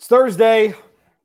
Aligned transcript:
It's 0.00 0.06
Thursday. 0.06 0.72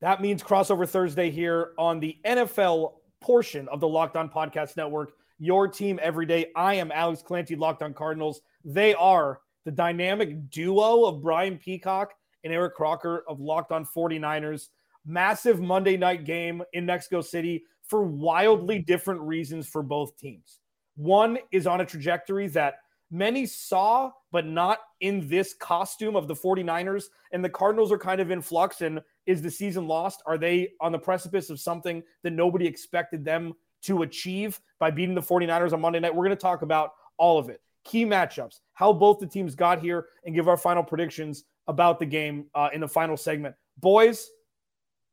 That 0.01 0.19
means 0.19 0.43
crossover 0.43 0.85
Thursday 0.85 1.31
here 1.31 1.71
on 1.77 2.01
the 2.01 2.17
NFL 2.25 2.95
portion 3.21 3.69
of 3.69 3.79
the 3.79 3.87
Locked 3.87 4.17
On 4.17 4.29
Podcast 4.29 4.75
Network. 4.75 5.13
Your 5.39 5.69
team 5.69 5.97
every 6.03 6.25
day. 6.25 6.47
I 6.57 6.73
am 6.73 6.91
Alex 6.91 7.21
Clancy, 7.21 7.55
Locked 7.55 7.83
On 7.83 7.93
Cardinals. 7.93 8.41
They 8.65 8.93
are 8.95 9.39
the 9.63 9.71
dynamic 9.71 10.49
duo 10.49 11.05
of 11.05 11.21
Brian 11.21 11.57
Peacock 11.57 12.15
and 12.43 12.51
Eric 12.51 12.75
Crocker 12.75 13.23
of 13.29 13.39
Locked 13.39 13.71
On 13.71 13.85
49ers. 13.85 14.67
Massive 15.05 15.61
Monday 15.61 15.95
night 15.95 16.25
game 16.25 16.61
in 16.73 16.85
Mexico 16.85 17.21
City 17.21 17.63
for 17.87 18.03
wildly 18.03 18.79
different 18.79 19.21
reasons 19.21 19.69
for 19.69 19.83
both 19.83 20.17
teams. 20.17 20.59
One 20.97 21.37
is 21.53 21.65
on 21.65 21.79
a 21.79 21.85
trajectory 21.85 22.49
that 22.49 22.79
many 23.09 23.45
saw, 23.45 24.11
but 24.35 24.45
not 24.45 24.79
in 24.99 25.25
this 25.29 25.53
costume 25.53 26.17
of 26.17 26.27
the 26.27 26.33
49ers. 26.33 27.05
And 27.31 27.41
the 27.41 27.47
Cardinals 27.47 27.89
are 27.89 27.97
kind 27.97 28.19
of 28.19 28.31
in 28.31 28.41
flux. 28.41 28.81
And 28.81 28.99
is 29.25 29.41
the 29.41 29.49
season 29.49 29.87
lost? 29.87 30.21
Are 30.25 30.37
they 30.37 30.73
on 30.81 30.91
the 30.91 30.99
precipice 30.99 31.49
of 31.49 31.57
something 31.57 32.03
that 32.21 32.31
nobody 32.31 32.67
expected 32.67 33.23
them 33.23 33.53
to 33.83 34.01
achieve 34.01 34.59
by 34.77 34.91
beating 34.91 35.15
the 35.15 35.21
49ers 35.21 35.71
on 35.71 35.79
Monday 35.79 36.01
night? 36.01 36.13
We're 36.13 36.25
going 36.25 36.35
to 36.35 36.41
talk 36.41 36.63
about 36.63 36.95
all 37.15 37.39
of 37.39 37.47
it. 37.47 37.61
Key 37.85 38.03
matchups, 38.03 38.59
how 38.73 38.91
both 38.91 39.19
the 39.19 39.25
teams 39.25 39.55
got 39.55 39.79
here, 39.79 40.07
and 40.25 40.35
give 40.35 40.49
our 40.49 40.57
final 40.57 40.83
predictions 40.83 41.45
about 41.69 41.97
the 41.97 42.05
game 42.05 42.47
uh, 42.55 42.67
in 42.73 42.81
the 42.81 42.89
final 42.89 43.15
segment. 43.15 43.55
Boys, 43.77 44.29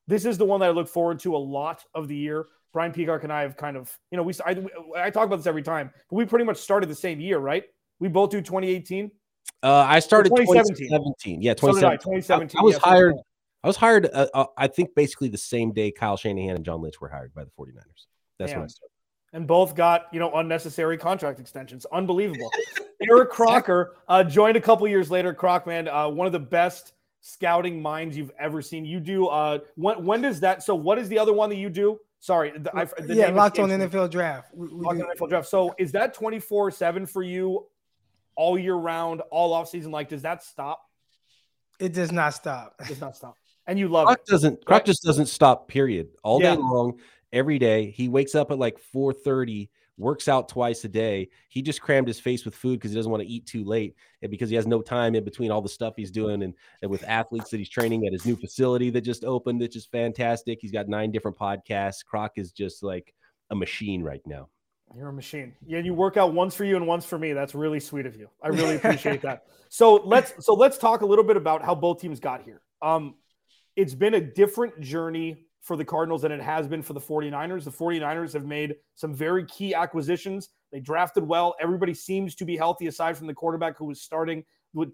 this 0.09 0.25
is 0.25 0.37
the 0.37 0.45
one 0.45 0.59
that 0.59 0.71
I 0.71 0.73
look 0.73 0.89
forward 0.89 1.21
to 1.21 1.37
a 1.37 1.39
lot 1.39 1.85
of 1.95 2.09
the 2.09 2.17
year. 2.17 2.47
Brian 2.73 2.91
Peacock 2.91 3.23
and 3.23 3.33
I 3.33 3.43
have 3.43 3.57
kind 3.57 3.77
of, 3.77 3.97
you 4.11 4.17
know, 4.17 4.25
we 4.25 4.35
I, 4.45 4.57
I 4.97 5.11
talk 5.11 5.27
about 5.27 5.37
this 5.37 5.47
every 5.47 5.63
time, 5.63 5.93
but 6.11 6.17
we 6.17 6.25
pretty 6.25 6.45
much 6.45 6.57
started 6.57 6.89
the 6.89 6.97
same 6.97 7.21
year, 7.21 7.39
right? 7.39 7.63
We 8.03 8.09
both 8.09 8.31
do 8.31 8.41
2018. 8.41 9.13
Uh, 9.63 9.87
I 9.89 10.01
started 10.01 10.31
2017. 10.31 10.89
2017. 10.89 11.41
Yeah, 11.41 11.55
2017. 11.55 12.01
So 12.03 12.11
I, 12.11 12.19
2017. 12.19 12.59
I, 12.59 12.61
I 12.61 12.65
was 12.65 12.75
yeah, 12.75 12.81
hired. 12.81 13.15
I 13.63 13.67
was 13.69 13.77
hired. 13.77 14.11
Uh, 14.13 14.27
uh, 14.35 14.47
I 14.59 14.67
think 14.67 14.93
basically 14.97 15.29
the 15.29 15.39
same 15.39 15.73
day 15.73 15.93
Kyle 15.93 16.17
Shanahan 16.17 16.57
and 16.57 16.65
John 16.65 16.83
Lynch 16.83 17.01
were 17.01 17.09
hired 17.09 17.33
by 17.33 17.45
the 17.45 17.51
49ers. 17.57 17.77
That's 18.41 18.51
Damn. 18.51 18.59
when 18.59 18.65
I 18.65 18.67
started. 18.67 18.91
And 19.35 19.47
both 19.47 19.77
got 19.77 20.07
you 20.13 20.19
know 20.19 20.33
unnecessary 20.35 20.99
contract 20.99 21.39
extensions. 21.39 21.87
Unbelievable. 21.93 22.51
Eric 23.09 23.31
Crocker 23.31 23.95
uh, 24.09 24.25
joined 24.25 24.57
a 24.57 24.61
couple 24.61 24.89
years 24.89 25.09
later. 25.09 25.33
Crockman, 25.33 25.87
uh, 25.87 26.09
one 26.09 26.27
of 26.27 26.33
the 26.33 26.41
best 26.41 26.95
scouting 27.21 27.81
minds 27.81 28.17
you've 28.17 28.33
ever 28.37 28.63
seen. 28.63 28.85
You 28.85 28.99
do. 28.99 29.29
Uh, 29.29 29.61
when 29.77 30.05
when 30.05 30.23
does 30.23 30.41
that? 30.41 30.65
So 30.65 30.75
what 30.75 30.99
is 30.99 31.09
the 31.09 31.21
other 31.21 31.33
one 31.33 31.51
that 31.51 31.57
you 31.57 31.71
do? 31.71 32.01
Sorry, 32.19 32.51
the, 32.51 32.77
I, 32.77 32.85
the 32.85 33.15
yeah, 33.15 33.31
locked 33.31 33.61
on 33.61 33.69
NFL 33.69 34.11
draft. 34.11 34.53
We, 34.53 34.67
we 34.67 34.75
locked 34.75 35.01
on 35.01 35.07
NFL 35.07 35.29
draft. 35.29 35.49
So 35.49 35.73
is 35.79 35.93
that 35.93 36.15
twenty 36.15 36.41
four 36.41 36.73
seven 36.73 37.07
for 37.07 37.23
you 37.23 37.67
all 38.37 38.59
year 38.59 38.75
round, 38.75 39.23
all 39.31 39.53
off 39.53 39.69
season? 39.69 39.91
Like, 39.91 40.09
does 40.09 40.23
that 40.23 40.43
stop? 40.43 40.81
It 41.79 41.93
does 41.93 42.13
not 42.13 42.35
stop. 42.35 42.75
It 42.81 42.89
does 42.89 43.01
not 43.01 43.17
stop. 43.17 43.37
And 43.67 43.79
you 43.79 43.89
love 43.89 44.07
Croc 44.07 44.19
it. 44.19 44.27
Doesn't 44.27 44.65
Croc 44.65 44.85
just 44.85 45.03
doesn't 45.03 45.27
stop? 45.27 45.69
Period. 45.69 46.09
All 46.23 46.41
yeah. 46.41 46.55
day 46.55 46.61
long, 46.61 46.99
every 47.33 47.59
day. 47.59 47.91
He 47.91 48.09
wakes 48.09 48.35
up 48.35 48.51
at 48.51 48.59
like 48.59 48.79
four 48.79 49.13
thirty, 49.13 49.71
works 49.97 50.29
out 50.29 50.49
twice 50.49 50.85
a 50.85 50.89
day. 50.89 51.29
He 51.49 51.63
just 51.63 51.81
crammed 51.81 52.09
his 52.09 52.19
face 52.21 52.45
with 52.45 52.55
food 52.55 52.79
because 52.79 52.91
he 52.91 52.97
doesn't 52.97 53.11
want 53.11 53.23
to 53.23 53.29
eat 53.29 53.47
too 53.47 53.65
late, 53.65 53.95
and 54.21 54.31
because 54.31 54.51
he 54.51 54.57
has 54.57 54.67
no 54.67 54.83
time 54.83 55.15
in 55.15 55.25
between 55.25 55.51
all 55.51 55.63
the 55.63 55.69
stuff 55.69 55.95
he's 55.97 56.11
doing, 56.11 56.43
and 56.43 56.55
and 56.83 56.91
with 56.91 57.05
athletes 57.05 57.51
that 57.51 57.59
he's 57.59 57.69
training 57.69 58.07
at 58.07 58.13
his 58.13 58.27
new 58.27 58.37
facility 58.37 58.91
that 58.91 59.03
just 59.03 59.25
opened, 59.25 59.63
that's 59.63 59.75
just 59.75 59.91
fantastic. 59.93 60.59
He's 60.61 60.73
got 60.73 60.89
nine 60.89 61.11
different 61.13 61.39
podcasts. 61.39 62.05
Croc 62.05 62.33
is 62.37 62.53
just 62.53 62.83
like 62.83 63.15
a 63.51 63.55
machine 63.55 64.03
right 64.03 64.23
now. 64.27 64.49
You're 64.97 65.09
a 65.09 65.13
machine. 65.13 65.55
Yeah, 65.67 65.79
you 65.79 65.95
work 65.95 66.17
out 66.17 66.35
once 66.35 66.55
for 66.55 66.65
you 66.65 66.77
and 66.77 66.87
once 66.87 67.05
for 67.05 67.19
me. 67.19 67.33
That's 67.33 67.55
really 67.55 67.81
sweet 67.81 68.07
of 68.07 68.17
you. 68.17 68.29
I 68.43 68.49
really 68.49 68.77
appreciate 68.77 69.23
that. 69.23 69.45
So 69.69 69.95
let's 70.05 70.33
so 70.45 70.55
let's 70.55 70.79
talk 70.79 71.01
a 71.03 71.07
little 71.07 71.25
bit 71.25 71.37
about 71.37 71.65
how 71.65 71.75
both 71.75 72.01
teams 72.01 72.21
got 72.21 72.43
here. 72.43 72.61
Um, 72.83 73.15
it's 73.77 73.95
been 73.95 74.15
a 74.15 74.21
different 74.21 74.81
journey 74.81 75.47
for 75.63 75.77
the 75.77 75.85
Cardinals 75.85 76.23
than 76.23 76.33
it 76.33 76.43
has 76.43 76.67
been 76.67 76.83
for 76.83 76.93
the 76.93 77.01
49ers. 77.01 77.65
The 77.65 77.71
49ers 77.71 78.33
have 78.33 78.45
made 78.45 78.75
some 78.97 79.15
very 79.15 79.47
key 79.47 79.75
acquisitions. 79.75 80.49
They 80.73 80.81
drafted 80.81 81.27
well. 81.27 81.55
Everybody 81.61 81.95
seems 81.95 82.35
to 82.37 82.45
be 82.45 82.57
healthy 82.57 82.89
aside 82.89 83.17
from 83.17 83.29
the 83.29 83.35
quarterback 83.35 83.79
who 83.79 83.87
was 83.87 84.03
starting 84.03 84.45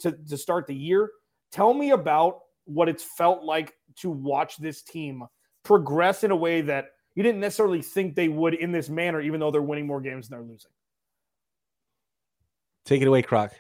to, 0.01 0.13
to 0.13 0.37
start 0.37 0.67
the 0.67 0.75
year. 0.75 1.11
Tell 1.51 1.73
me 1.73 1.91
about 1.91 2.41
what 2.65 2.89
it's 2.89 3.03
felt 3.03 3.43
like 3.43 3.73
to 4.01 4.11
watch 4.11 4.59
this 4.59 4.83
team 4.83 5.25
progress 5.65 6.23
in 6.23 6.31
a 6.31 6.37
way 6.37 6.61
that 6.61 6.87
you 7.19 7.25
didn't 7.25 7.41
necessarily 7.41 7.83
think 7.83 8.15
they 8.15 8.29
would 8.29 8.55
in 8.55 8.71
this 8.71 8.89
manner, 8.89 9.21
even 9.21 9.41
though 9.41 9.51
they're 9.51 9.61
winning 9.61 9.89
more 9.89 10.01
games 10.01 10.29
than 10.29 10.39
they're 10.39 10.47
losing. 10.47 10.71
Take 12.85 13.03
it 13.03 13.09
away, 13.09 13.23
Croc. 13.23 13.53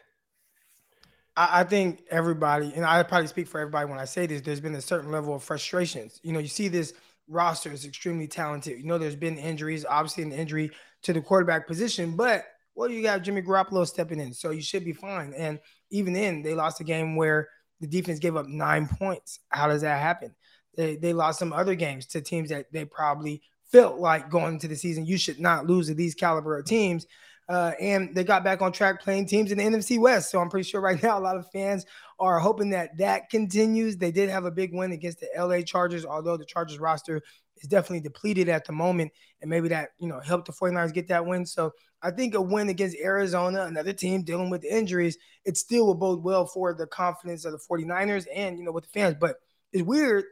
I, 1.36 1.62
I 1.62 1.64
think 1.64 2.04
everybody, 2.08 2.72
and 2.76 2.84
I 2.84 3.02
probably 3.02 3.26
speak 3.26 3.48
for 3.48 3.58
everybody 3.58 3.90
when 3.90 3.98
I 3.98 4.04
say 4.04 4.26
this, 4.26 4.42
there's 4.42 4.60
been 4.60 4.76
a 4.76 4.80
certain 4.80 5.10
level 5.10 5.34
of 5.34 5.42
frustrations. 5.42 6.20
You 6.22 6.32
know, 6.32 6.38
you 6.38 6.46
see 6.46 6.68
this 6.68 6.92
roster 7.26 7.72
is 7.72 7.84
extremely 7.84 8.28
talented. 8.28 8.78
You 8.78 8.86
know, 8.86 8.96
there's 8.96 9.16
been 9.16 9.36
injuries, 9.36 9.84
obviously 9.84 10.22
an 10.22 10.30
injury 10.30 10.70
to 11.02 11.12
the 11.12 11.20
quarterback 11.20 11.66
position, 11.66 12.14
but 12.14 12.44
well, 12.76 12.88
you 12.88 13.02
got 13.02 13.24
Jimmy 13.24 13.42
Garoppolo 13.42 13.84
stepping 13.88 14.20
in, 14.20 14.34
so 14.34 14.50
you 14.50 14.62
should 14.62 14.84
be 14.84 14.92
fine. 14.92 15.34
And 15.36 15.58
even 15.90 16.12
then, 16.12 16.42
they 16.42 16.54
lost 16.54 16.80
a 16.80 16.84
game 16.84 17.16
where 17.16 17.48
the 17.80 17.88
defense 17.88 18.20
gave 18.20 18.36
up 18.36 18.46
nine 18.46 18.86
points. 18.86 19.40
How 19.48 19.66
does 19.66 19.82
that 19.82 20.00
happen? 20.00 20.32
They, 20.78 20.94
they 20.94 21.12
lost 21.12 21.40
some 21.40 21.52
other 21.52 21.74
games 21.74 22.06
to 22.06 22.20
teams 22.20 22.50
that 22.50 22.72
they 22.72 22.84
probably 22.84 23.42
felt 23.72 23.98
like 23.98 24.30
going 24.30 24.54
into 24.54 24.68
the 24.68 24.76
season 24.76 25.04
you 25.04 25.18
should 25.18 25.40
not 25.40 25.66
lose 25.66 25.88
to 25.88 25.94
these 25.94 26.14
caliber 26.14 26.56
of 26.56 26.66
teams. 26.66 27.04
Uh, 27.48 27.72
and 27.80 28.14
they 28.14 28.22
got 28.22 28.44
back 28.44 28.62
on 28.62 28.70
track 28.70 29.02
playing 29.02 29.26
teams 29.26 29.50
in 29.50 29.58
the 29.58 29.64
NFC 29.64 29.98
West. 29.98 30.30
So 30.30 30.38
I'm 30.38 30.48
pretty 30.48 30.68
sure 30.68 30.80
right 30.80 31.02
now 31.02 31.18
a 31.18 31.20
lot 31.20 31.36
of 31.36 31.50
fans 31.50 31.84
are 32.20 32.38
hoping 32.38 32.70
that 32.70 32.96
that 32.98 33.28
continues. 33.28 33.96
They 33.96 34.12
did 34.12 34.30
have 34.30 34.44
a 34.44 34.52
big 34.52 34.72
win 34.72 34.92
against 34.92 35.18
the 35.18 35.28
LA 35.36 35.62
Chargers, 35.62 36.06
although 36.06 36.36
the 36.36 36.44
Chargers 36.44 36.78
roster 36.78 37.22
is 37.56 37.68
definitely 37.68 38.00
depleted 38.00 38.48
at 38.48 38.64
the 38.64 38.72
moment. 38.72 39.10
And 39.40 39.50
maybe 39.50 39.66
that, 39.70 39.90
you 39.98 40.06
know, 40.06 40.20
helped 40.20 40.46
the 40.46 40.52
49ers 40.52 40.94
get 40.94 41.08
that 41.08 41.26
win. 41.26 41.44
So 41.44 41.72
I 42.02 42.12
think 42.12 42.36
a 42.36 42.40
win 42.40 42.68
against 42.68 42.96
Arizona, 42.98 43.64
another 43.64 43.92
team 43.92 44.22
dealing 44.22 44.50
with 44.50 44.64
injuries, 44.64 45.18
it 45.44 45.56
still 45.56 45.86
will 45.86 45.96
bode 45.96 46.22
well 46.22 46.46
for 46.46 46.72
the 46.72 46.86
confidence 46.86 47.44
of 47.44 47.50
the 47.50 47.58
49ers 47.58 48.26
and, 48.32 48.58
you 48.58 48.64
know, 48.64 48.70
with 48.70 48.84
the 48.84 48.90
fans. 48.90 49.16
But 49.18 49.38
it's 49.72 49.82
weird 49.82 50.24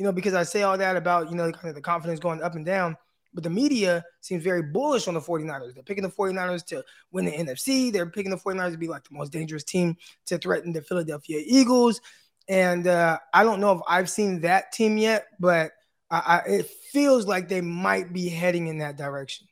you 0.00 0.06
know, 0.06 0.12
because 0.12 0.32
I 0.32 0.44
say 0.44 0.62
all 0.62 0.78
that 0.78 0.96
about, 0.96 1.28
you 1.28 1.36
know, 1.36 1.52
kind 1.52 1.68
of 1.68 1.74
the 1.74 1.82
confidence 1.82 2.18
going 2.20 2.42
up 2.42 2.54
and 2.54 2.64
down. 2.64 2.96
But 3.34 3.44
the 3.44 3.50
media 3.50 4.02
seems 4.22 4.42
very 4.42 4.62
bullish 4.62 5.06
on 5.08 5.12
the 5.12 5.20
49ers. 5.20 5.74
They're 5.74 5.82
picking 5.82 6.02
the 6.02 6.08
49ers 6.08 6.64
to 6.68 6.82
win 7.12 7.26
the 7.26 7.32
NFC. 7.32 7.92
They're 7.92 8.08
picking 8.08 8.30
the 8.30 8.38
49ers 8.38 8.72
to 8.72 8.78
be 8.78 8.88
like 8.88 9.04
the 9.04 9.14
most 9.14 9.30
dangerous 9.30 9.62
team 9.62 9.98
to 10.24 10.38
threaten 10.38 10.72
the 10.72 10.80
Philadelphia 10.80 11.42
Eagles. 11.44 12.00
And 12.48 12.86
uh, 12.86 13.18
I 13.34 13.44
don't 13.44 13.60
know 13.60 13.72
if 13.72 13.82
I've 13.86 14.08
seen 14.08 14.40
that 14.40 14.72
team 14.72 14.96
yet, 14.96 15.26
but 15.38 15.72
I, 16.10 16.18
I, 16.18 16.48
it 16.48 16.66
feels 16.66 17.26
like 17.26 17.50
they 17.50 17.60
might 17.60 18.10
be 18.10 18.30
heading 18.30 18.68
in 18.68 18.78
that 18.78 18.96
direction. 18.96 19.48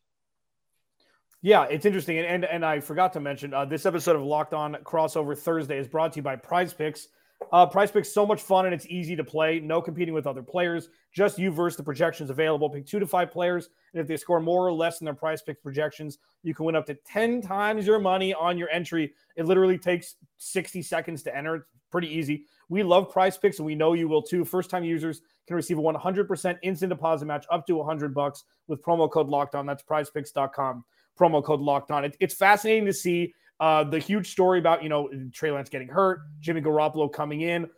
Yeah, 1.43 1.65
it's 1.65 1.85
interesting. 1.85 2.17
And, 2.17 2.27
and, 2.27 2.45
and 2.47 2.65
I 2.65 2.81
forgot 2.81 3.13
to 3.13 3.21
mention 3.21 3.53
uh, 3.53 3.67
this 3.67 3.85
episode 3.85 4.17
of 4.17 4.23
Locked 4.23 4.55
On 4.55 4.77
Crossover 4.77 5.37
Thursday 5.37 5.77
is 5.77 5.89
brought 5.89 6.15
to 6.15 6.21
you 6.21 6.23
by 6.23 6.37
Prize 6.37 6.73
Picks. 6.73 7.09
Uh, 7.53 7.67
Prize 7.67 7.91
Pick's 7.91 8.13
so 8.13 8.27
much 8.27 8.43
fun 8.43 8.67
and 8.67 8.75
it's 8.75 8.87
easy 8.87 9.17
to 9.17 9.25
play. 9.25 9.61
No 9.61 9.81
competing 9.81 10.15
with 10.15 10.27
other 10.27 10.43
players. 10.43 10.89
Just 11.13 11.39
you 11.39 11.51
versus 11.51 11.77
the 11.77 11.83
projections 11.83 12.31
available. 12.31 12.69
Pick 12.69 12.87
two 12.87 12.99
to 12.99 13.07
five 13.07 13.31
players, 13.31 13.71
and 13.93 14.01
if 14.01 14.07
they 14.07 14.17
score 14.17 14.41
more 14.41 14.67
or 14.67 14.73
less 14.73 14.99
than 14.99 15.07
their 15.07 15.15
price 15.15 15.41
pick 15.41 15.63
projections, 15.63 16.19
you 16.43 16.55
can 16.55 16.67
win 16.67 16.77
up 16.77 16.87
to 16.87 16.95
10 16.95 17.41
times 17.41 17.87
your 17.87 17.99
money 17.99 18.35
on 18.35 18.59
your 18.59 18.69
entry. 18.71 19.15
It 19.37 19.47
literally 19.47 19.79
takes 19.79 20.17
60 20.37 20.83
seconds 20.83 21.23
to 21.25 21.37
enter. 21.37 21.57
It's 21.57 21.67
pretty 21.91 22.09
easy. 22.09 22.45
We 22.69 22.83
love 22.83 23.11
Prize 23.11 23.39
Picks 23.39 23.59
and 23.59 23.67
we 23.67 23.75
know 23.75 23.95
you 23.95 24.09
will 24.09 24.23
too. 24.23 24.45
First 24.45 24.69
time 24.69 24.85
users 24.85 25.23
can 25.47 25.57
receive 25.57 25.79
a 25.79 25.83
100% 25.83 26.59
instant 26.63 26.91
deposit 26.91 27.25
match 27.25 27.47
up 27.51 27.67
to 27.67 27.77
100 27.77 28.15
bucks 28.15 28.45
with 28.67 28.83
promo 28.83 29.11
code 29.11 29.29
locked 29.29 29.55
on. 29.55 29.65
That's 29.65 29.83
prizepicks.com. 29.83 30.85
Promo 31.19 31.43
code 31.43 31.61
locked 31.61 31.91
on. 31.91 32.05
It, 32.05 32.17
it's 32.21 32.35
fascinating 32.35 32.85
to 32.85 32.93
see 32.93 33.33
uh, 33.61 33.85
the 33.85 33.99
huge 33.99 34.31
story 34.31 34.59
about, 34.59 34.83
you 34.83 34.89
know, 34.89 35.09
Trey 35.33 35.51
Lance 35.51 35.69
getting 35.69 35.89
hurt, 35.89 36.21
Jimmy 36.41 36.61
Garoppolo 36.61 37.13
coming 37.13 37.41
in. 37.41 37.69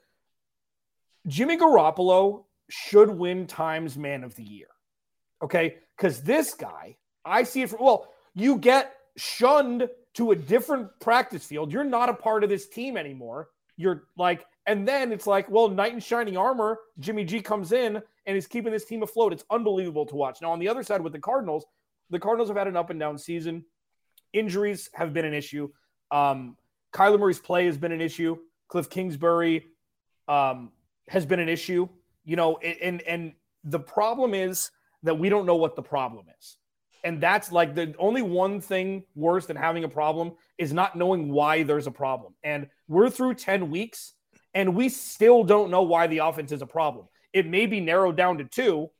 Jimmy 1.27 1.57
Garoppolo 1.57 2.45
should 2.69 3.11
win 3.11 3.47
Times 3.47 3.97
Man 3.97 4.25
of 4.25 4.35
the 4.35 4.45
Year. 4.45 4.69
Okay. 5.43 5.77
Because 5.97 6.23
this 6.23 6.55
guy, 6.55 6.97
I 7.25 7.43
see 7.43 7.63
it 7.63 7.71
from 7.71 7.85
well, 7.85 8.09
you 8.35 8.57
get 8.59 8.95
shunned 9.17 9.89
to 10.15 10.31
a 10.31 10.37
different 10.37 10.89
practice 11.01 11.45
field. 11.45 11.73
You're 11.73 11.85
not 11.85 12.09
a 12.09 12.15
part 12.15 12.43
of 12.45 12.51
this 12.51 12.69
team 12.69 12.97
anymore. 12.97 13.49
You're 13.77 14.05
like, 14.17 14.47
and 14.67 14.87
then 14.87 15.13
it's 15.13 15.27
like, 15.27 15.51
well, 15.51 15.69
knight 15.69 15.95
in 15.95 16.01
shining 16.01 16.37
armor, 16.37 16.79
Jimmy 16.99 17.25
G 17.25 17.41
comes 17.41 17.73
in 17.73 18.03
and 18.27 18.37
is 18.37 18.47
keeping 18.47 18.73
this 18.73 18.85
team 18.85 19.03
afloat. 19.03 19.33
It's 19.33 19.45
unbelievable 19.51 20.07
to 20.07 20.15
watch. 20.15 20.41
Now, 20.43 20.53
on 20.53 20.59
the 20.59 20.69
other 20.69 20.83
side 20.83 21.01
with 21.01 21.13
the 21.13 21.19
Cardinals, 21.19 21.65
the 22.11 22.19
Cardinals 22.19 22.49
have 22.49 22.57
had 22.57 22.69
an 22.69 22.77
up 22.77 22.91
and 22.91 23.01
down 23.01 23.19
season. 23.19 23.65
Injuries 24.33 24.91
have 24.95 25.13
been 25.13 25.25
an 25.25 25.35
issue. 25.35 25.71
Um, 26.11 26.57
Kyler 26.93 27.19
Murray's 27.19 27.39
play 27.39 27.67
has 27.67 27.79
been 27.79 27.93
an 27.93 28.01
issue. 28.01 28.37
Cliff 28.69 28.89
Kingsbury 28.89 29.67
um, 30.29 30.73
has 31.09 31.27
been 31.27 31.41
an 31.41 31.49
issue. 31.49 31.89
You 32.25 32.37
know, 32.37 32.59
and 32.59 33.03
and 33.03 33.33
the 33.65 33.81
problem 33.81 34.35
is 34.35 34.71
that 35.03 35.19
we 35.19 35.29
don't 35.29 35.47
know 35.47 35.57
what 35.57 35.77
the 35.77 35.83
problem 35.83 36.27
is. 36.39 36.57
And 37.03 37.21
that's 37.21 37.51
like 37.51 37.75
the 37.75 37.95
only 37.99 38.23
one 38.23 38.61
thing 38.61 39.05
worse 39.15 39.47
than 39.47 39.57
having 39.57 39.85
a 39.85 39.89
problem 39.89 40.33
is 40.59 40.73
not 40.73 40.97
knowing 40.97 41.31
why 41.31 41.63
there's 41.63 41.87
a 41.87 41.91
problem. 41.91 42.35
And 42.45 42.69
we're 42.89 43.09
through 43.11 43.35
10 43.35 43.71
weeks 43.71 44.15
And 44.53 44.75
we 44.75 44.89
still 44.89 45.45
don't 45.45 45.71
know 45.71 45.83
why 45.83 46.07
the 46.07 46.19
offense 46.19 46.53
is 46.53 46.63
a 46.63 46.67
problem. 46.67 47.07
It 47.33 47.47
may 47.47 47.67
be 47.67 47.81
narrowed 47.81 48.17
down 48.17 48.39
to 48.39 48.45
two 48.45 48.91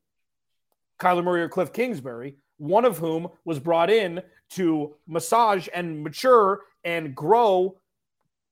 Kyler 1.01 1.25
Murray 1.25 1.43
or 1.43 1.49
Cliff 1.49 1.73
Kingsbury, 1.73 2.37
one 2.59 2.85
of 2.85 2.99
whom 2.99 3.29
was 3.45 3.59
brought 3.59 3.91
in 3.91 4.23
to 4.51 4.95
massage 5.07 5.69
and 5.73 6.03
mature 6.03 6.61
and 6.85 7.15
grow 7.15 7.79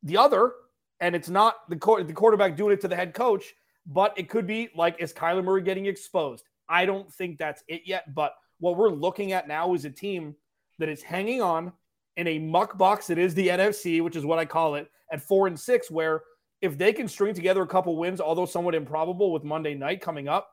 the 0.02 0.16
other. 0.16 0.52
And 1.00 1.14
it's 1.14 1.28
not 1.28 1.68
the, 1.68 1.76
the 2.06 2.12
quarterback 2.12 2.56
doing 2.56 2.72
it 2.72 2.80
to 2.82 2.88
the 2.88 2.96
head 2.96 3.14
coach, 3.14 3.54
but 3.86 4.18
it 4.18 4.28
could 4.28 4.46
be 4.46 4.70
like, 4.76 4.96
is 4.98 5.12
Kyler 5.12 5.44
Murray 5.44 5.62
getting 5.62 5.86
exposed? 5.86 6.44
I 6.68 6.86
don't 6.86 7.12
think 7.12 7.38
that's 7.38 7.62
it 7.68 7.82
yet. 7.84 8.14
But 8.14 8.34
what 8.60 8.76
we're 8.76 8.90
looking 8.90 9.32
at 9.32 9.48
now 9.48 9.74
is 9.74 9.84
a 9.84 9.90
team 9.90 10.34
that 10.78 10.88
is 10.88 11.02
hanging 11.02 11.42
on 11.42 11.72
in 12.16 12.26
a 12.26 12.38
muck 12.38 12.76
box 12.76 13.06
that 13.06 13.18
is 13.18 13.34
the 13.34 13.48
NFC, 13.48 14.02
which 14.02 14.16
is 14.16 14.24
what 14.24 14.38
I 14.38 14.44
call 14.44 14.74
it, 14.74 14.90
at 15.12 15.22
four 15.22 15.46
and 15.46 15.58
six, 15.58 15.90
where 15.90 16.22
if 16.60 16.76
they 16.76 16.92
can 16.92 17.08
string 17.08 17.34
together 17.34 17.62
a 17.62 17.66
couple 17.66 17.96
wins, 17.96 18.20
although 18.20 18.46
somewhat 18.46 18.74
improbable 18.74 19.32
with 19.32 19.44
Monday 19.44 19.74
night 19.74 20.00
coming 20.00 20.28
up, 20.28 20.50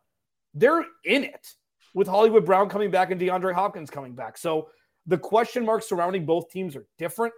they're 0.54 0.86
in 1.04 1.24
it 1.24 1.48
with 1.94 2.08
Hollywood 2.08 2.46
Brown 2.46 2.70
coming 2.70 2.92
back 2.92 3.12
and 3.12 3.20
DeAndre 3.20 3.54
Hopkins 3.54 3.90
coming 3.90 4.14
back. 4.14 4.38
So 4.38 4.70
the 5.06 5.18
question 5.18 5.66
marks 5.66 5.88
surrounding 5.88 6.26
both 6.26 6.50
teams 6.50 6.76
are 6.76 6.86
different 6.98 7.34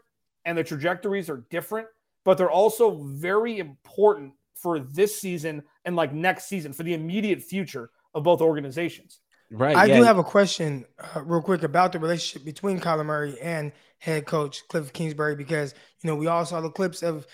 and 0.46 0.58
the 0.58 0.64
trajectories 0.64 1.30
are 1.30 1.46
different, 1.50 1.88
but 2.24 2.38
they're 2.38 2.50
also 2.50 3.04
very 3.04 3.60
important 3.60 4.34
for 4.56 4.80
this 4.80 5.20
season 5.20 5.64
and 5.86 5.96
like 5.96 6.14
next 6.14 6.46
season 6.46 6.74
for 6.74 6.84
the 6.84 6.94
immediate 6.94 7.42
future 7.42 7.90
of 8.14 8.24
both 8.24 8.42
organizations. 8.42 9.20
Right. 9.52 9.76
I 9.76 9.86
yeah. 9.86 9.98
do 9.98 10.04
have 10.04 10.18
a 10.18 10.24
question, 10.24 10.86
uh, 11.16 11.22
real 11.22 11.42
quick, 11.42 11.64
about 11.64 11.94
the 11.94 12.00
relationship 12.00 12.44
between 12.44 12.80
Kyler 12.80 13.06
Murray 13.06 13.40
and 13.42 13.72
head 14.00 14.26
coach 14.26 14.68
Cliff 14.68 14.92
Kingsbury, 14.92 15.36
because 15.36 15.74
you 16.02 16.10
know 16.10 16.16
we 16.16 16.28
all 16.28 16.46
saw 16.46 16.60
the 16.60 16.70
clips 16.70 17.02
of 17.02 17.26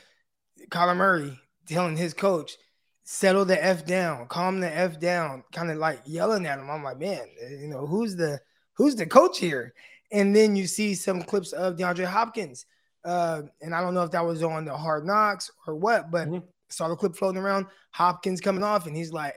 Kyler 0.69 0.95
Murray 0.95 1.39
telling 1.67 1.97
his 1.97 2.13
coach, 2.13 2.55
"Settle 3.03 3.45
the 3.45 3.63
f 3.63 3.85
down, 3.85 4.27
calm 4.27 4.59
the 4.59 4.75
f 4.75 4.99
down," 4.99 5.43
kind 5.51 5.71
of 5.71 5.77
like 5.77 6.01
yelling 6.05 6.45
at 6.45 6.59
him. 6.59 6.69
I'm 6.69 6.83
like, 6.83 6.99
man, 6.99 7.25
you 7.49 7.67
know 7.67 7.87
who's 7.87 8.15
the 8.15 8.39
who's 8.73 8.95
the 8.95 9.07
coach 9.07 9.39
here? 9.39 9.73
And 10.13 10.33
then 10.33 10.55
you 10.55 10.67
see 10.67 10.95
some 10.95 11.21
clips 11.21 11.51
of 11.51 11.75
DeAndre 11.75 12.05
Hopkins, 12.05 12.65
uh, 13.03 13.41
and 13.61 13.75
I 13.75 13.81
don't 13.81 13.93
know 13.93 14.03
if 14.03 14.11
that 14.11 14.25
was 14.25 14.43
on 14.43 14.63
the 14.63 14.77
Hard 14.77 15.05
Knocks 15.05 15.51
or 15.67 15.75
what, 15.75 16.09
but 16.09 16.29
mm-hmm. 16.29 16.45
saw 16.69 16.87
the 16.87 16.95
clip 16.95 17.15
floating 17.15 17.41
around. 17.41 17.65
Hopkins 17.91 18.39
coming 18.39 18.63
off, 18.63 18.87
and 18.87 18.95
he's 18.95 19.11
like, 19.11 19.35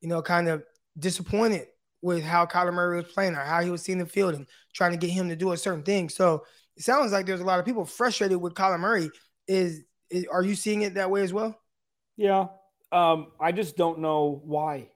you 0.00 0.08
know, 0.08 0.22
kind 0.22 0.48
of 0.48 0.62
disappointed 0.98 1.66
with 2.02 2.22
how 2.22 2.46
Kyler 2.46 2.72
Murray 2.72 3.02
was 3.02 3.12
playing 3.12 3.34
or 3.34 3.40
how 3.40 3.62
he 3.62 3.70
was 3.70 3.82
seeing 3.82 3.98
the 3.98 4.06
field 4.06 4.34
and 4.34 4.46
trying 4.74 4.92
to 4.92 4.96
get 4.96 5.10
him 5.10 5.28
to 5.28 5.36
do 5.36 5.52
a 5.52 5.56
certain 5.56 5.82
thing. 5.82 6.08
So 6.08 6.44
it 6.76 6.82
sounds 6.82 7.12
like 7.12 7.26
there's 7.26 7.40
a 7.40 7.44
lot 7.44 7.60
of 7.60 7.64
people 7.64 7.84
frustrated 7.84 8.40
with 8.40 8.54
Kyler 8.54 8.80
Murray. 8.80 9.10
Is, 9.46 9.82
is 10.10 10.26
are 10.30 10.42
you 10.42 10.54
seeing 10.54 10.82
it 10.82 10.94
that 10.94 11.10
way 11.10 11.22
as 11.22 11.32
well? 11.32 11.58
Yeah. 12.16 12.46
Um, 12.90 13.28
I 13.40 13.52
just 13.52 13.76
don't 13.76 14.00
know 14.00 14.42
why. 14.44 14.90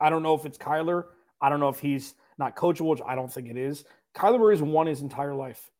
I 0.00 0.10
don't 0.10 0.22
know 0.22 0.34
if 0.34 0.46
it's 0.46 0.58
Kyler. 0.58 1.04
I 1.40 1.48
don't 1.48 1.60
know 1.60 1.68
if 1.68 1.80
he's 1.80 2.14
not 2.38 2.56
coachable, 2.56 2.90
which 2.90 3.00
I 3.06 3.14
don't 3.14 3.32
think 3.32 3.48
it 3.48 3.56
is. 3.56 3.84
Kyler 4.18 4.38
Murray's 4.38 4.62
won 4.62 4.86
his 4.86 5.00
entire 5.00 5.34
life. 5.34 5.70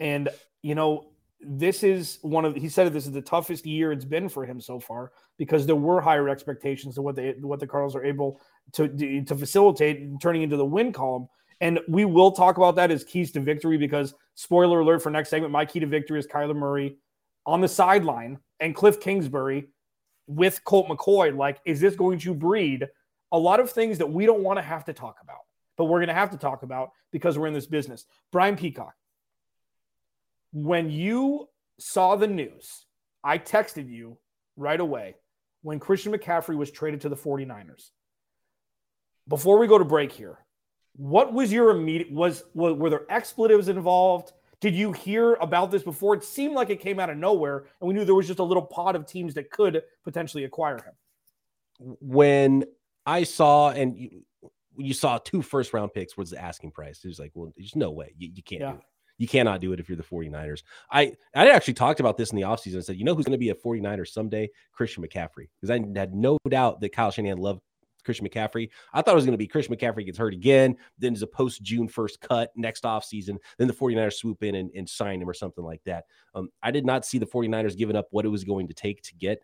And, 0.00 0.28
you 0.62 0.74
know, 0.74 1.10
this 1.40 1.84
is 1.84 2.18
one 2.22 2.44
of 2.44 2.56
he 2.56 2.68
said 2.68 2.92
this 2.92 3.06
is 3.06 3.12
the 3.12 3.22
toughest 3.22 3.64
year 3.64 3.92
it's 3.92 4.04
been 4.04 4.28
for 4.28 4.44
him 4.44 4.60
so 4.60 4.80
far 4.80 5.12
because 5.36 5.66
there 5.66 5.76
were 5.76 6.00
higher 6.00 6.28
expectations 6.28 6.96
to 6.96 7.02
what 7.02 7.14
they 7.14 7.34
what 7.40 7.60
the 7.60 7.66
Cardinals 7.66 7.94
are 7.94 8.04
able 8.04 8.40
to 8.72 8.88
to 9.22 9.36
facilitate 9.36 10.20
turning 10.20 10.42
into 10.42 10.56
the 10.56 10.64
win 10.64 10.92
column. 10.92 11.28
And 11.60 11.80
we 11.88 12.04
will 12.04 12.32
talk 12.32 12.56
about 12.56 12.76
that 12.76 12.90
as 12.90 13.04
keys 13.04 13.32
to 13.32 13.40
victory 13.40 13.78
because 13.78 14.14
spoiler 14.34 14.80
alert 14.80 15.02
for 15.02 15.10
next 15.10 15.28
segment, 15.28 15.52
my 15.52 15.64
key 15.64 15.80
to 15.80 15.86
victory 15.86 16.18
is 16.18 16.26
Kyler 16.26 16.56
Murray 16.56 16.96
on 17.46 17.60
the 17.60 17.68
sideline 17.68 18.38
and 18.60 18.74
Cliff 18.74 19.00
Kingsbury 19.00 19.68
with 20.26 20.62
Colt 20.64 20.88
McCoy. 20.88 21.36
Like, 21.36 21.58
is 21.64 21.80
this 21.80 21.96
going 21.96 22.18
to 22.20 22.34
breed 22.34 22.86
a 23.32 23.38
lot 23.38 23.60
of 23.60 23.70
things 23.70 23.98
that 23.98 24.10
we 24.10 24.26
don't 24.26 24.42
want 24.42 24.58
to 24.58 24.62
have 24.62 24.84
to 24.84 24.92
talk 24.92 25.16
about, 25.22 25.40
but 25.78 25.84
we're 25.84 26.00
going 26.00 26.08
to 26.08 26.14
have 26.14 26.32
to 26.32 26.36
talk 26.36 26.62
about 26.62 26.90
because 27.12 27.38
we're 27.38 27.46
in 27.46 27.54
this 27.54 27.66
business? 27.66 28.04
Brian 28.30 28.56
Peacock, 28.56 28.94
when 30.52 30.90
you 30.90 31.48
saw 31.78 32.16
the 32.16 32.26
news, 32.26 32.84
I 33.24 33.38
texted 33.38 33.88
you 33.88 34.18
right 34.56 34.80
away 34.80 35.14
when 35.62 35.78
Christian 35.78 36.12
McCaffrey 36.12 36.56
was 36.56 36.70
traded 36.70 37.00
to 37.02 37.08
the 37.08 37.16
49ers. 37.16 37.90
Before 39.28 39.58
we 39.58 39.66
go 39.66 39.78
to 39.78 39.84
break 39.84 40.12
here, 40.12 40.38
what 40.96 41.32
was 41.32 41.52
your 41.52 41.70
immediate 41.70 42.10
was, 42.10 42.42
were 42.54 42.90
there 42.90 43.06
expletives 43.08 43.68
involved? 43.68 44.32
Did 44.60 44.74
you 44.74 44.90
hear 44.92 45.34
about 45.34 45.70
this 45.70 45.84
before? 45.84 46.14
It 46.14 46.24
seemed 46.24 46.54
like 46.54 46.70
it 46.70 46.80
came 46.80 46.98
out 46.98 47.10
of 47.10 47.16
nowhere, 47.16 47.66
and 47.80 47.86
we 47.86 47.94
knew 47.94 48.04
there 48.04 48.16
was 48.16 48.26
just 48.26 48.40
a 48.40 48.44
little 48.44 48.64
pot 48.64 48.96
of 48.96 49.06
teams 49.06 49.34
that 49.34 49.50
could 49.50 49.82
potentially 50.02 50.42
acquire 50.42 50.78
him. 50.78 51.96
When 52.00 52.64
I 53.06 53.22
saw 53.22 53.70
and 53.70 54.24
you, 54.78 54.94
saw 54.94 55.18
two 55.18 55.42
first 55.42 55.72
round 55.72 55.92
picks 55.92 56.16
was 56.16 56.30
the 56.30 56.40
asking 56.40 56.72
price. 56.72 57.00
It 57.04 57.08
was 57.08 57.18
like, 57.18 57.32
well, 57.34 57.52
there's 57.56 57.76
no 57.76 57.90
way 57.90 58.14
you, 58.16 58.30
you 58.34 58.42
can't 58.42 58.60
yeah. 58.60 58.72
do 58.72 58.78
it. 58.78 58.84
You 59.18 59.26
cannot 59.26 59.60
do 59.60 59.72
it 59.72 59.80
if 59.80 59.88
you're 59.88 59.96
the 59.96 60.04
49ers. 60.04 60.62
I 60.92 61.12
I 61.34 61.50
actually 61.50 61.74
talked 61.74 61.98
about 61.98 62.16
this 62.16 62.30
in 62.30 62.36
the 62.36 62.42
offseason. 62.42 62.78
I 62.78 62.80
said, 62.80 62.96
you 62.96 63.04
know 63.04 63.16
who's 63.16 63.24
going 63.24 63.32
to 63.32 63.38
be 63.38 63.50
a 63.50 63.54
49er 63.54 64.06
someday? 64.06 64.48
Christian 64.72 65.02
McCaffrey. 65.02 65.48
Because 65.60 65.70
I 65.70 65.98
had 65.98 66.14
no 66.14 66.38
doubt 66.48 66.80
that 66.80 66.92
Kyle 66.92 67.10
Shanahan 67.10 67.38
loved 67.38 67.60
Christian 68.04 68.26
McCaffrey. 68.26 68.70
I 68.94 69.02
thought 69.02 69.12
it 69.12 69.16
was 69.16 69.24
going 69.26 69.34
to 69.34 69.38
be 69.38 69.46
Christian 69.46 69.76
McCaffrey 69.76 70.06
gets 70.06 70.16
hurt 70.16 70.32
again. 70.32 70.76
Then 70.98 71.12
there's 71.12 71.22
a 71.22 71.26
post 71.26 71.62
June 71.62 71.88
1st 71.88 72.20
cut 72.20 72.50
next 72.56 72.84
offseason. 72.84 73.36
Then 73.58 73.68
the 73.68 73.74
49ers 73.74 74.14
swoop 74.14 74.42
in 74.42 74.54
and, 74.54 74.70
and 74.74 74.88
sign 74.88 75.20
him 75.20 75.28
or 75.28 75.34
something 75.34 75.64
like 75.64 75.82
that. 75.84 76.04
Um, 76.34 76.48
I 76.62 76.70
did 76.70 76.86
not 76.86 77.04
see 77.04 77.18
the 77.18 77.26
49ers 77.26 77.76
giving 77.76 77.96
up 77.96 78.06
what 78.10 78.24
it 78.24 78.28
was 78.28 78.44
going 78.44 78.68
to 78.68 78.74
take 78.74 79.02
to 79.02 79.14
get 79.16 79.42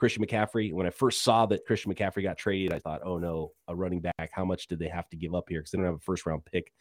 Christian 0.00 0.24
McCaffrey. 0.24 0.72
When 0.72 0.86
I 0.86 0.90
first 0.90 1.22
saw 1.22 1.44
that 1.46 1.66
Christian 1.66 1.94
McCaffrey 1.94 2.22
got 2.22 2.38
traded, 2.38 2.72
I 2.72 2.78
thought, 2.78 3.02
oh 3.04 3.18
no, 3.18 3.52
a 3.68 3.76
running 3.76 4.00
back. 4.00 4.30
How 4.32 4.46
much 4.46 4.66
did 4.66 4.78
they 4.78 4.88
have 4.88 5.10
to 5.10 5.16
give 5.16 5.34
up 5.34 5.44
here? 5.50 5.60
Because 5.60 5.72
they 5.72 5.76
don't 5.76 5.84
have 5.84 5.96
a 5.96 5.98
first 5.98 6.24
round 6.24 6.42
pick 6.46 6.72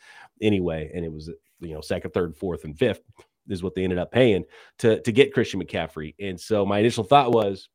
anyway. 0.42 0.90
And 0.96 1.04
it 1.04 1.12
was, 1.12 1.30
you 1.60 1.74
know, 1.74 1.82
second, 1.82 2.12
third, 2.12 2.38
fourth, 2.38 2.64
and 2.64 2.80
fifth 2.80 3.02
is 3.50 3.62
what 3.62 3.76
they 3.76 3.84
ended 3.84 4.00
up 4.00 4.12
paying 4.12 4.46
to, 4.78 5.02
to 5.02 5.12
get 5.12 5.34
Christian 5.34 5.62
McCaffrey. 5.62 6.16
And 6.20 6.40
so 6.40 6.66
my 6.66 6.80
initial 6.80 7.04
thought 7.04 7.34
was, 7.34 7.68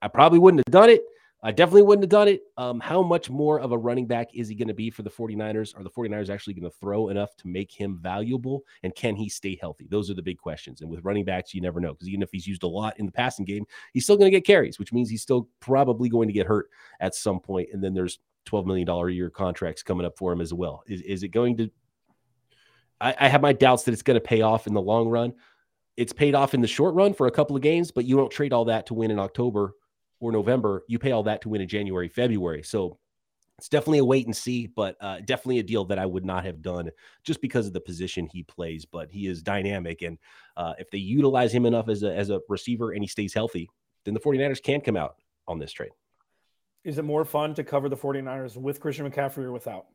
I 0.00 0.08
probably 0.08 0.38
wouldn't 0.38 0.62
have 0.66 0.72
done 0.72 0.90
it. 0.90 1.02
I 1.42 1.52
definitely 1.52 1.82
wouldn't 1.82 2.04
have 2.04 2.10
done 2.10 2.28
it. 2.28 2.42
Um, 2.56 2.80
how 2.80 3.02
much 3.02 3.28
more 3.28 3.60
of 3.60 3.72
a 3.72 3.78
running 3.78 4.06
back 4.06 4.28
is 4.34 4.48
he 4.48 4.54
going 4.54 4.68
to 4.68 4.74
be 4.74 4.90
for 4.90 5.02
the 5.02 5.10
49ers? 5.10 5.78
Are 5.78 5.82
the 5.82 5.90
49ers 5.90 6.30
actually 6.30 6.54
going 6.54 6.70
to 6.70 6.76
throw 6.78 7.08
enough 7.08 7.36
to 7.36 7.48
make 7.48 7.70
him 7.70 7.98
valuable? 8.00 8.62
And 8.82 8.94
can 8.94 9.14
he 9.14 9.28
stay 9.28 9.56
healthy? 9.60 9.86
Those 9.90 10.10
are 10.10 10.14
the 10.14 10.22
big 10.22 10.38
questions. 10.38 10.80
And 10.80 10.90
with 10.90 11.04
running 11.04 11.24
backs, 11.24 11.52
you 11.52 11.60
never 11.60 11.78
know 11.78 11.92
because 11.92 12.08
even 12.08 12.22
if 12.22 12.30
he's 12.32 12.46
used 12.46 12.62
a 12.62 12.68
lot 12.68 12.98
in 12.98 13.06
the 13.06 13.12
passing 13.12 13.44
game, 13.44 13.66
he's 13.92 14.04
still 14.04 14.16
going 14.16 14.30
to 14.30 14.36
get 14.36 14.46
carries, 14.46 14.78
which 14.78 14.92
means 14.92 15.10
he's 15.10 15.22
still 15.22 15.48
probably 15.60 16.08
going 16.08 16.26
to 16.26 16.32
get 16.32 16.46
hurt 16.46 16.68
at 17.00 17.14
some 17.14 17.38
point. 17.38 17.68
And 17.72 17.84
then 17.84 17.92
there's 17.92 18.18
$12 18.46 18.64
million 18.64 18.88
a 18.88 19.08
year 19.10 19.28
contracts 19.28 19.82
coming 19.82 20.06
up 20.06 20.16
for 20.16 20.32
him 20.32 20.40
as 20.40 20.54
well. 20.54 20.82
Is, 20.86 21.02
is 21.02 21.22
it 21.22 21.28
going 21.28 21.58
to? 21.58 21.70
I, 23.00 23.14
I 23.20 23.28
have 23.28 23.42
my 23.42 23.52
doubts 23.52 23.82
that 23.84 23.92
it's 23.92 24.02
going 24.02 24.16
to 24.16 24.20
pay 24.20 24.40
off 24.40 24.66
in 24.66 24.72
the 24.72 24.80
long 24.80 25.08
run. 25.08 25.34
It's 25.98 26.12
paid 26.12 26.34
off 26.34 26.54
in 26.54 26.62
the 26.62 26.66
short 26.66 26.94
run 26.94 27.12
for 27.12 27.26
a 27.26 27.30
couple 27.30 27.56
of 27.56 27.62
games, 27.62 27.90
but 27.90 28.04
you 28.04 28.16
don't 28.16 28.30
trade 28.30 28.52
all 28.52 28.64
that 28.66 28.86
to 28.86 28.94
win 28.94 29.10
in 29.10 29.18
October 29.18 29.74
or 30.20 30.32
November, 30.32 30.84
you 30.88 30.98
pay 30.98 31.12
all 31.12 31.24
that 31.24 31.42
to 31.42 31.48
win 31.48 31.60
in 31.60 31.68
January, 31.68 32.08
February. 32.08 32.62
So 32.62 32.98
it's 33.58 33.68
definitely 33.68 33.98
a 33.98 34.04
wait 34.04 34.26
and 34.26 34.36
see, 34.36 34.66
but 34.66 34.96
uh, 35.00 35.20
definitely 35.20 35.60
a 35.60 35.62
deal 35.62 35.84
that 35.86 35.98
I 35.98 36.06
would 36.06 36.24
not 36.24 36.44
have 36.44 36.60
done 36.60 36.90
just 37.24 37.40
because 37.40 37.66
of 37.66 37.72
the 37.72 37.80
position 37.80 38.26
he 38.26 38.42
plays. 38.42 38.84
But 38.84 39.10
he 39.10 39.26
is 39.26 39.42
dynamic. 39.42 40.02
And 40.02 40.18
uh, 40.56 40.74
if 40.78 40.90
they 40.90 40.98
utilize 40.98 41.52
him 41.52 41.64
enough 41.64 41.88
as 41.88 42.02
a, 42.02 42.14
as 42.14 42.30
a 42.30 42.40
receiver 42.48 42.92
and 42.92 43.02
he 43.02 43.08
stays 43.08 43.32
healthy, 43.32 43.68
then 44.04 44.14
the 44.14 44.20
49ers 44.20 44.62
can 44.62 44.80
come 44.80 44.96
out 44.96 45.16
on 45.48 45.58
this 45.58 45.72
trade. 45.72 45.92
Is 46.84 46.98
it 46.98 47.04
more 47.04 47.24
fun 47.24 47.54
to 47.54 47.64
cover 47.64 47.88
the 47.88 47.96
49ers 47.96 48.56
with 48.56 48.78
Christian 48.78 49.10
McCaffrey 49.10 49.44
or 49.44 49.52
without? 49.52 49.86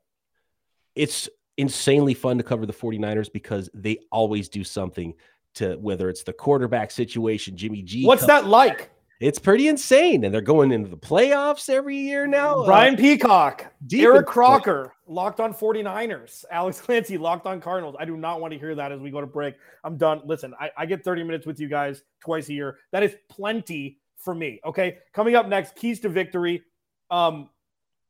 It's 0.96 1.30
insanely 1.58 2.14
fun 2.14 2.38
to 2.38 2.44
cover 2.44 2.66
the 2.66 2.74
49ers 2.74 3.32
because 3.32 3.70
they 3.74 4.00
always 4.12 4.50
do 4.50 4.64
something 4.64 5.14
to 5.56 5.76
whether 5.76 6.10
it's 6.10 6.24
the 6.24 6.34
quarterback 6.34 6.92
situation, 6.92 7.56
Jimmy 7.56 7.82
G. 7.82 8.06
What's 8.06 8.26
that 8.26 8.46
like? 8.46 8.91
It's 9.22 9.38
pretty 9.38 9.68
insane. 9.68 10.24
And 10.24 10.34
they're 10.34 10.42
going 10.42 10.72
into 10.72 10.90
the 10.90 10.98
playoffs 10.98 11.70
every 11.70 11.96
year 11.96 12.26
now. 12.26 12.66
Brian 12.66 12.96
uh, 12.96 12.98
Peacock, 12.98 13.72
Eric 13.94 14.26
Crocker, 14.26 14.94
locked 15.08 15.40
on 15.40 15.54
49ers, 15.54 16.44
Alex 16.50 16.82
Clancy, 16.86 17.20
locked 17.20 17.46
on 17.46 17.62
Cardinals. 17.62 17.96
I 18.00 18.06
do 18.06 18.18
not 18.18 18.42
want 18.42 18.52
to 18.54 18.60
hear 18.60 18.74
that 18.74 18.92
as 18.92 19.00
we 19.00 19.12
go 19.12 19.22
to 19.22 19.28
break. 19.28 19.56
I'm 19.84 19.96
done. 19.96 20.22
Listen, 20.26 20.56
I, 20.60 20.72
I 20.76 20.86
get 20.88 21.04
30 21.04 21.24
minutes 21.24 21.46
with 21.46 21.60
you 21.60 21.70
guys 21.70 22.02
twice 22.20 22.50
a 22.50 22.54
year. 22.54 22.80
That 22.92 23.04
is 23.04 23.16
plenty 23.30 24.00
for 24.18 24.34
me. 24.34 24.60
Okay. 24.66 24.98
Coming 25.14 25.36
up 25.36 25.48
next, 25.48 25.76
keys 25.76 26.00
to 26.00 26.10
victory. 26.10 26.64
Um, 27.12 27.50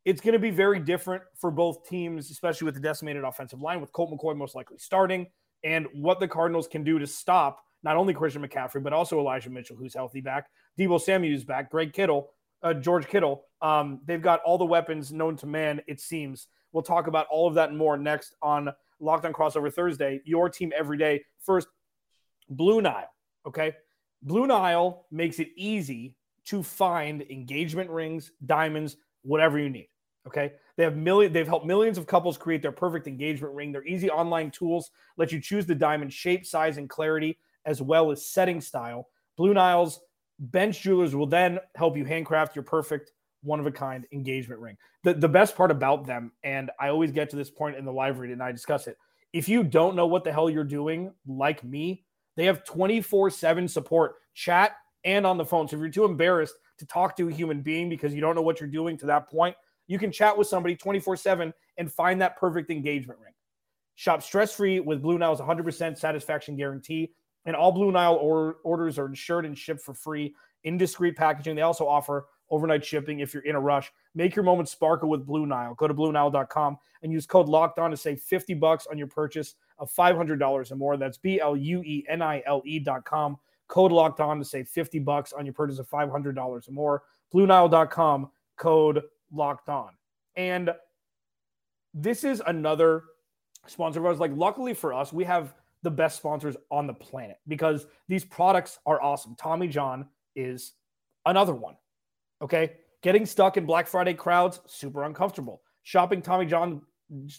it's 0.06 0.22
going 0.22 0.34
to 0.34 0.39
be 0.39 0.50
very 0.50 0.80
different 0.80 1.24
for 1.38 1.51
both 1.51 1.88
teams, 1.88 2.32
especially 2.32 2.65
with 2.65 2.75
the 2.75 2.82
decimated 2.82 3.25
offensive 3.25 3.62
line, 3.62 3.82
with 3.82 3.91
Colt 3.91 4.12
McCoy 4.12 4.36
most 4.36 4.56
likely 4.56 4.77
starting, 4.77 5.27
and 5.65 5.88
what 5.94 6.22
the 6.22 6.27
Cardinals 6.27 6.70
can 6.70 6.86
do 6.86 7.00
to 7.00 7.06
stop 7.06 7.60
not 7.84 7.98
only 7.98 8.13
Christian 8.13 8.48
McCaffrey, 8.48 8.82
but 8.82 8.94
also 8.94 9.20
Elijah 9.20 9.50
Mitchell, 9.50 9.75
who's 9.75 9.94
healthy 9.94 10.22
back. 10.22 10.48
Deebo 10.80 11.00
Samuel's 11.00 11.44
back. 11.44 11.72
Greg 11.72 11.94
Kittle, 11.94 12.32
uh, 12.63 12.74
George 12.74 13.08
Kittle. 13.08 13.46
Um, 13.62 14.00
they've 14.06 14.22
got 14.22 14.42
all 14.44 14.58
the 14.58 14.66
weapons 14.66 15.12
known 15.12 15.36
to 15.38 15.46
man, 15.46 15.82
it 15.88 16.00
seems. 16.00 16.48
We'll 16.72 16.84
talk 16.84 17.08
about 17.08 17.28
all 17.30 17.48
of 17.48 17.56
that 17.56 17.70
and 17.70 17.78
more 17.78 17.98
next 17.98 18.36
on 18.42 18.70
Locked 19.00 19.25
on 19.25 19.34
Crossover 19.34 19.74
Thursday. 19.74 20.22
Your 20.25 20.50
team 20.50 20.72
every 20.78 20.98
day. 20.98 21.24
First, 21.44 21.68
Blue 22.50 22.82
Nile. 22.82 23.12
Okay. 23.48 23.74
Blue 24.22 24.46
Nile 24.46 25.06
makes 25.12 25.40
it 25.40 25.50
easy 25.56 26.16
to 26.46 26.62
find 26.62 27.24
engagement 27.24 27.90
rings, 27.90 28.32
diamonds, 28.46 28.98
whatever 29.24 29.58
you 29.58 29.70
need. 29.70 29.90
Okay. 30.28 30.54
They 30.78 30.84
have 30.84 30.96
million, 30.96 31.34
they've 31.34 31.48
helped 31.48 31.66
millions 31.66 31.98
of 31.98 32.06
couples 32.06 32.38
create 32.38 32.62
their 32.62 32.72
perfect 32.72 33.08
engagement 33.08 33.54
ring. 33.54 33.72
Their 33.72 33.86
easy 33.86 34.10
online 34.10 34.51
tools 34.51 34.92
let 35.18 35.32
you 35.32 35.42
choose 35.42 35.66
the 35.66 35.75
diamond 35.75 36.13
shape, 36.13 36.46
size, 36.46 36.78
and 36.78 36.90
clarity, 36.90 37.40
as 37.66 37.82
well 37.82 38.12
as 38.12 38.25
setting 38.25 38.62
style. 38.62 39.08
Blue 39.36 39.54
Nile's 39.54 40.00
bench 40.42 40.82
jewelers 40.82 41.16
will 41.16 41.28
then 41.28 41.60
help 41.76 41.96
you 41.96 42.04
handcraft 42.04 42.56
your 42.56 42.64
perfect 42.64 43.14
one 43.44 43.60
of 43.60 43.66
a 43.66 43.72
kind 43.72 44.06
engagement 44.12 44.60
ring. 44.60 44.78
The, 45.04 45.14
the 45.14 45.30
best 45.30 45.56
part 45.56 45.72
about 45.72 46.06
them, 46.06 46.32
and 46.44 46.70
I 46.80 46.90
always 46.90 47.12
get 47.12 47.30
to 47.32 47.36
this 47.36 47.50
point 47.50 47.76
in 47.76 47.86
the 47.86 47.94
live 47.94 48.20
read 48.20 48.32
and 48.32 48.44
I 48.44 48.52
discuss 48.52 48.88
it. 48.88 48.98
If 49.34 49.48
you 49.48 49.64
don't 49.64 49.96
know 49.96 50.08
what 50.08 50.24
the 50.24 50.32
hell 50.32 50.50
you're 50.50 50.64
doing, 50.64 51.14
like 51.26 51.64
me, 51.64 52.04
they 52.36 52.46
have 52.46 52.64
24 52.66 53.30
7 53.30 53.68
support, 53.68 54.16
chat, 54.34 54.74
and 55.04 55.26
on 55.26 55.38
the 55.38 55.46
phone. 55.46 55.68
So 55.68 55.76
if 55.76 55.80
you're 55.80 55.90
too 55.90 56.06
embarrassed 56.06 56.56
to 56.80 56.86
talk 56.86 57.16
to 57.18 57.30
a 57.30 57.32
human 57.32 57.62
being 57.62 57.90
because 57.90 58.14
you 58.14 58.22
don't 58.22 58.36
know 58.36 58.42
what 58.42 58.60
you're 58.60 58.70
doing 58.70 58.98
to 58.98 59.06
that 59.08 59.30
point, 59.30 59.56
you 59.88 59.98
can 59.98 60.12
chat 60.12 60.38
with 60.38 60.48
somebody 60.48 60.76
24 60.76 61.18
7 61.18 61.54
and 61.78 61.92
find 61.92 62.22
that 62.22 62.38
perfect 62.38 62.70
engagement 62.70 63.20
ring. 63.20 63.34
Shop 63.96 64.22
stress 64.24 64.54
free 64.54 64.80
with 64.80 65.02
Blue 65.02 65.18
Nile's 65.18 65.40
100% 65.40 65.98
satisfaction 65.98 66.56
guarantee. 66.56 67.12
And 67.46 67.56
all 67.56 67.72
Blue 67.72 67.92
Nile 67.92 68.16
or- 68.16 68.58
orders 68.64 69.00
are 69.00 69.08
insured 69.08 69.46
and 69.46 69.58
shipped 69.58 69.82
for 69.82 69.94
free 69.94 70.36
in 70.64 70.78
discreet 70.78 71.16
packaging. 71.16 71.56
They 71.56 71.64
also 71.64 71.88
offer 71.88 72.28
overnight 72.50 72.86
shipping 72.86 73.20
if 73.20 73.34
you're 73.34 73.44
in 73.44 73.56
a 73.56 73.60
rush. 73.60 73.92
Make 74.14 74.36
your 74.36 74.44
moment 74.44 74.70
sparkle 74.70 75.10
with 75.10 75.26
Blue 75.26 75.46
Nile. 75.46 75.74
Go 75.74 75.88
to 75.88 75.94
BlueNile.com 75.94 76.78
and 77.02 77.12
use 77.12 77.26
code 77.26 77.48
Locked 77.48 77.80
On 77.80 77.90
to 77.90 77.98
save 77.98 78.22
50 78.22 78.54
bucks 78.56 78.88
on 78.88 78.98
your 78.98 79.08
purchase 79.08 79.56
of 79.80 79.92
$500 79.92 80.72
or 80.72 80.76
more. 80.76 80.98
That's 80.98 81.18
B 81.18 81.40
L 81.40 81.56
U 81.56 81.82
E 81.82 82.06
N 82.08 82.22
I 82.22 82.44
L 82.46 82.62
E.com. 82.66 83.38
Code 83.68 83.92
Locked 83.92 84.20
On 84.20 84.38
to 84.38 84.46
save 84.46 84.68
50 84.68 85.00
bucks 85.00 85.34
on 85.34 85.46
your 85.46 85.54
purchase 85.54 85.80
of 85.80 85.90
$500 85.90 86.38
or 86.38 86.72
more. 86.72 87.04
BlueNile.com. 87.34 88.30
Code 88.58 89.04
Locked 89.32 89.70
On. 89.70 89.92
And 90.36 90.72
this 91.94 92.24
is 92.24 92.42
another 92.46 93.04
sponsor 93.68 94.00
of 94.00 94.06
ours. 94.06 94.20
Like, 94.20 94.32
luckily 94.36 94.74
for 94.74 94.94
us, 94.94 95.14
we 95.14 95.24
have 95.24 95.54
the 95.84 95.92
best 95.92 96.18
sponsors 96.18 96.56
on 96.70 96.88
the 96.88 96.94
planet 96.94 97.38
because 97.48 97.88
these 98.08 98.24
products 98.24 98.80
are 98.86 99.02
awesome. 99.02 99.36
Tommy 99.36 99.68
John 99.68 100.08
is 100.36 100.74
another 101.26 101.54
one. 101.54 101.76
Okay. 102.42 102.74
Getting 103.02 103.26
stuck 103.26 103.58
in 103.58 103.66
Black 103.66 103.88
Friday 103.88 104.14
crowds, 104.14 104.60
super 104.68 105.04
uncomfortable. 105.04 105.62
Shopping 105.84 106.22
Tommy 106.22 106.46
John 106.46 106.82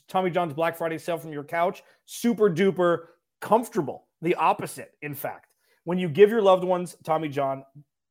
Tommy 0.08 0.30
John's 0.30 0.52
Black 0.52 0.76
Friday 0.76 0.98
sale 0.98 1.16
from 1.16 1.32
your 1.32 1.44
couch, 1.44 1.82
super 2.04 2.50
duper 2.50 3.04
comfortable. 3.40 4.08
The 4.20 4.34
opposite, 4.34 4.92
in 5.02 5.14
fact. 5.14 5.48
When 5.84 5.98
you 5.98 6.08
give 6.08 6.30
your 6.30 6.42
loved 6.42 6.64
ones 6.64 6.96
Tommy 7.04 7.28
John, 7.28 7.64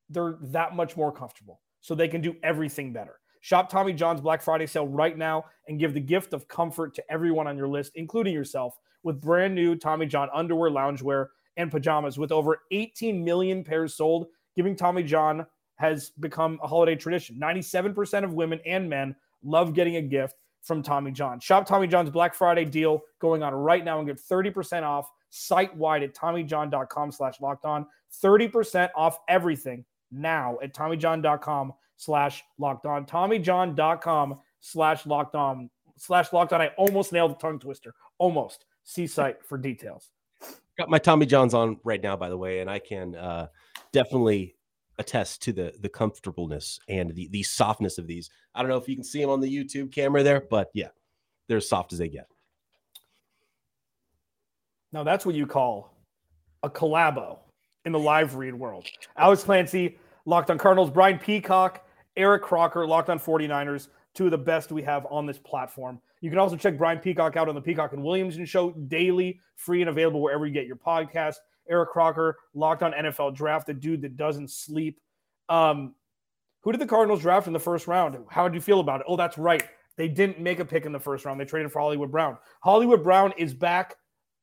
they're 0.10 0.38
that 0.42 0.76
much 0.76 0.98
more 0.98 1.12
comfortable. 1.12 1.62
So 1.82 1.96
they 1.96 2.08
can 2.08 2.22
do 2.22 2.36
everything 2.44 2.94
better. 2.94 3.21
Shop 3.42 3.70
Tommy 3.70 3.94
John's 3.94 4.22
Black 4.22 4.42
Friday 4.42 4.68
sale 4.68 4.88
right 4.88 5.18
now 5.18 5.46
and 5.68 5.80
give 5.80 5.94
the 5.94 6.00
gift 6.00 6.34
of 6.34 6.48
comfort 6.48 6.96
to 6.96 7.12
everyone 7.12 7.48
on 7.48 7.58
your 7.58 7.68
list, 7.68 7.92
including 7.96 8.34
yourself, 8.34 8.78
with 9.04 9.20
brand 9.20 9.54
new 9.54 9.76
Tommy 9.76 10.06
John 10.06 10.30
underwear, 10.34 10.70
loungewear, 10.70 11.28
and 11.58 11.72
pajamas. 11.72 12.18
With 12.18 12.32
over 12.32 12.62
18 12.72 13.24
million 13.24 13.64
pairs 13.64 13.96
sold, 13.96 14.28
giving 14.56 14.76
Tommy 14.76 15.04
John 15.04 15.46
has 15.76 16.12
become 16.12 16.60
a 16.62 16.68
holiday 16.68 16.96
tradition. 16.96 17.40
97% 17.40 18.24
of 18.24 18.34
women 18.34 18.60
and 18.66 18.88
men 18.88 19.16
love 19.44 19.74
getting 19.74 19.96
a 19.96 20.02
gift 20.02 20.36
from 20.62 20.84
Tommy 20.84 21.12
John. 21.12 21.40
Shop 21.40 21.66
Tommy 21.66 21.88
John's 21.88 22.12
Black 22.12 22.36
Friday 22.36 22.66
deal 22.66 23.02
going 23.20 23.42
on 23.42 23.54
right 23.54 23.84
now 23.84 23.98
and 23.98 24.08
get 24.08 24.18
30% 24.18 24.84
off 24.84 25.10
site 25.32 25.76
wide 25.76 26.04
at 26.04 26.14
TommyJohn.com 26.14 27.12
slash 27.12 27.42
locked 27.42 27.66
on. 27.66 27.88
30% 28.24 28.90
off 28.96 29.18
everything 29.28 29.84
now 30.12 30.58
at 30.62 30.76
TommyJohn.com 30.76 31.74
slash 32.02 32.44
locked 32.58 32.86
on. 32.86 33.06
TommyJohn.com 33.06 34.40
slash 34.60 35.06
locked 35.06 35.36
on 35.36 35.70
slash 35.98 36.34
locked 36.34 36.52
on. 36.52 36.62
I 36.62 36.68
almost 36.78 37.14
nailed 37.14 37.32
the 37.32 37.36
tongue 37.36 37.60
twister. 37.60 37.94
Almost. 38.18 38.66
See 38.84 39.06
site 39.06 39.46
for 39.46 39.58
details. 39.58 40.10
Got 40.78 40.90
my 40.90 40.98
Tommy 40.98 41.28
Johns 41.28 41.54
on 41.54 41.80
right 41.84 42.02
now, 42.02 42.16
by 42.16 42.30
the 42.30 42.38
way, 42.38 42.60
and 42.60 42.70
I 42.70 42.80
can 42.80 43.16
uh, 43.16 43.48
definitely 43.94 44.56
attest 44.98 45.44
to 45.44 45.54
the 45.54 45.74
the 45.82 45.90
comfortableness 45.90 46.80
and 46.90 47.14
the 47.14 47.28
the 47.30 47.44
softness 47.44 48.00
of 48.00 48.08
these. 48.08 48.32
I 48.56 48.62
don't 48.62 48.70
know 48.70 48.78
if 48.78 48.88
you 48.88 48.96
can 48.96 49.04
see 49.04 49.22
them 49.22 49.30
on 49.30 49.40
the 49.40 49.56
YouTube 49.56 49.94
camera 49.94 50.24
there, 50.24 50.42
but 50.50 50.70
yeah, 50.74 50.88
they're 51.48 51.58
as 51.58 51.70
soft 51.70 51.94
as 51.94 52.00
they 52.00 52.10
get. 52.10 52.28
Now 54.92 55.04
that's 55.04 55.26
what 55.26 55.36
you 55.36 55.46
call 55.46 55.94
a 56.64 56.70
collabo 56.70 57.40
in 57.86 57.92
the 57.92 58.00
live 58.00 58.36
read 58.36 58.56
world. 58.56 58.88
Alex 59.18 59.44
Clancy, 59.44 59.98
Locked 60.26 60.52
on 60.52 60.58
Cardinals, 60.58 60.92
Brian 60.92 61.18
Peacock, 61.18 61.86
Eric 62.22 62.44
Crocker, 62.44 62.86
Locked 62.86 63.10
on 63.10 63.20
49ers, 63.20 63.88
two 64.14 64.26
of 64.26 64.32
the 64.32 64.38
best 64.38 64.72
we 64.72 64.84
have 64.84 65.08
on 65.10 65.26
this 65.26 65.40
platform. 65.40 66.00
You 66.22 66.30
can 66.30 66.38
also 66.38 66.56
check 66.56 66.78
Brian 66.78 67.00
Peacock 67.00 67.36
out 67.36 67.50
on 67.50 67.56
the 67.56 67.62
Peacock 67.62 67.94
and 67.94 68.04
Williamson 68.04 68.46
show 68.46 68.72
daily, 68.72 69.40
free 69.56 69.82
and 69.82 69.90
available 69.90 70.22
wherever 70.22 70.46
you 70.46 70.54
get 70.54 70.68
your 70.68 70.76
podcast. 70.76 71.36
Eric 71.70 71.90
Crocker, 71.90 72.38
locked 72.54 72.84
on 72.84 72.92
NFL 72.92 73.36
draft, 73.36 73.68
the 73.68 73.74
dude 73.74 74.02
that 74.04 74.18
doesn't 74.18 74.52
sleep. 74.52 75.00
Um, 75.50 75.96
who 76.62 76.72
did 76.72 76.80
the 76.80 76.86
Cardinals 76.86 77.22
draft 77.22 77.48
in 77.48 77.54
the 77.54 77.60
first 77.60 77.88
round? 77.88 78.18
How 78.30 78.48
did 78.48 78.54
you 78.54 78.62
feel 78.62 78.80
about 78.80 79.02
it? 79.02 79.08
Oh, 79.10 79.18
that's 79.18 79.38
right. 79.38 79.64
They 79.98 80.08
didn't 80.08 80.40
make 80.40 80.60
a 80.60 80.66
pick 80.66 80.86
in 80.86 80.92
the 80.92 81.00
first 81.00 81.26
round. 81.26 81.40
They 81.40 81.46
traded 81.46 81.72
for 81.72 81.80
Hollywood 81.80 82.12
Brown. 82.12 82.38
Hollywood 82.62 83.04
Brown 83.04 83.34
is 83.38 83.54
back 83.54 83.96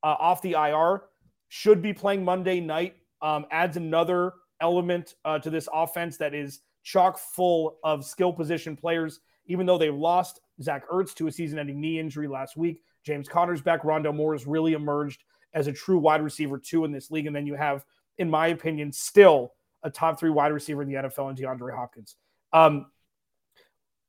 uh, 0.03 0.17
off 0.19 0.43
the 0.43 0.53
IR, 0.53 1.03
should 1.49 1.81
be 1.81 1.93
playing 1.93 2.25
Monday 2.25 2.61
night. 2.61 2.97
Um, 3.23 3.47
adds 3.51 3.77
another 3.77 4.33
element 4.61 5.15
uh, 5.25 5.39
to 5.39 5.51
this 5.51 5.69
offense 5.73 6.17
that 6.19 6.35
is 6.35 6.61
chock 6.89 7.19
full 7.19 7.77
of 7.85 8.05
skill 8.05 8.33
position 8.33 8.75
players. 8.75 9.21
Even 9.47 9.67
though 9.67 9.79
they 9.79 9.91
lost 9.91 10.41
Zach 10.63 10.89
Ertz 10.89 11.15
to 11.15 11.27
a 11.27 11.33
season 11.33 11.59
ending 11.59 11.81
knee 11.81 11.99
injury 11.99 12.29
last 12.29 12.57
week, 12.57 12.83
James 13.05 13.29
Conner's 13.29 13.61
back. 13.61 13.83
Rondale 13.83 14.15
Moore 14.15 14.35
has 14.35 14.47
really 14.47 14.73
emerged 14.73 15.25
as 15.55 15.67
a 15.67 15.73
true 15.73 15.99
wide 15.99 16.23
receiver 16.23 16.59
too, 16.59 16.85
in 16.85 16.93
this 16.93 17.11
league. 17.11 17.27
And 17.27 17.37
then 17.37 17.47
you 17.47 17.55
have, 17.55 17.85
in 18.19 18.29
my 18.29 18.49
opinion, 18.49 18.93
still 18.93 19.53
a 19.83 19.91
top 19.91 20.19
three 20.19 20.31
wide 20.31 20.53
receiver 20.53 20.83
in 20.83 20.89
the 20.89 20.95
NFL 20.95 21.29
and 21.29 21.39
DeAndre 21.39 21.75
Hopkins. 21.75 22.17
Um, 22.53 22.87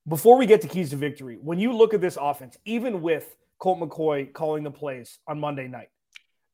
before 0.07 0.37
we 0.37 0.45
get 0.45 0.61
to 0.61 0.67
keys 0.67 0.89
to 0.89 0.95
victory, 0.95 1.37
when 1.41 1.59
you 1.59 1.73
look 1.73 1.93
at 1.93 2.01
this 2.01 2.17
offense, 2.19 2.57
even 2.65 3.01
with 3.01 3.35
Colt 3.59 3.79
McCoy 3.79 4.31
calling 4.33 4.63
the 4.63 4.71
plays 4.71 5.19
on 5.27 5.39
Monday 5.39 5.67
night, 5.67 5.89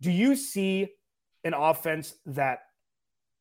do 0.02 0.12
you 0.12 0.36
see 0.36 0.90
an 1.44 1.54
offense 1.54 2.16
that 2.26 2.60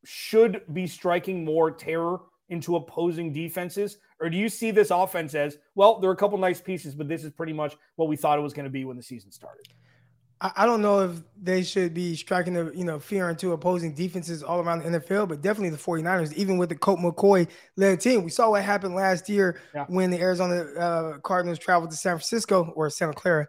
should 0.05 0.63
be 0.73 0.87
striking 0.87 1.45
more 1.45 1.71
terror 1.71 2.21
into 2.49 2.77
opposing 2.77 3.33
defenses? 3.33 3.99
Or 4.21 4.31
do 4.31 4.37
you 4.37 4.49
see 4.49 4.71
this 4.71 4.91
offense 4.91 5.35
as, 5.35 5.59
well, 5.75 5.99
there 5.99 6.11
are 6.11 6.15
a 6.15 6.17
couple 6.17 6.39
nice 6.39 6.61
pieces, 6.61 6.95
but 6.95 7.09
this 7.09 7.25
is 7.25 7.33
pretty 7.33 7.53
much 7.53 7.77
what 7.97 8.09
we 8.09 8.17
thought 8.17 8.39
it 8.39 8.43
was 8.43 8.53
going 8.53 8.65
to 8.65 8.71
be 8.71 8.85
when 8.85 8.97
the 8.97 9.03
season 9.03 9.31
started? 9.33 9.67
I 10.41 10.67
don't 10.67 10.83
know 10.83 11.01
if 11.01 11.23
they 11.41 11.63
should 11.63 11.95
be 11.95 12.15
striking 12.17 12.53
the 12.53 12.71
you 12.75 12.85
know 12.85 12.99
fear 12.99 13.31
into 13.31 13.53
opposing 13.53 13.95
defenses 13.95 14.43
all 14.43 14.61
around 14.61 14.81
the 14.81 14.99
NFL, 14.99 15.29
but 15.29 15.41
definitely 15.41 15.71
the 15.71 15.79
49ers, 15.79 16.35
even 16.35 16.59
with 16.59 16.69
the 16.69 16.75
Colt 16.75 16.99
McCoy 16.99 17.49
led 17.77 18.01
team. 18.01 18.25
We 18.25 18.31
saw 18.31 18.51
what 18.51 18.63
happened 18.63 18.95
last 18.95 19.29
year 19.29 19.61
yeah. 19.75 19.87
when 19.89 20.11
the 20.11 20.21
Arizona 20.21 20.65
uh, 20.79 21.19
Cardinals 21.19 21.59
traveled 21.59 21.93
to 21.93 21.97
San 21.97 22.13
Francisco 22.17 22.73
or 22.77 22.91
Santa 22.91 23.15
Clara 23.15 23.47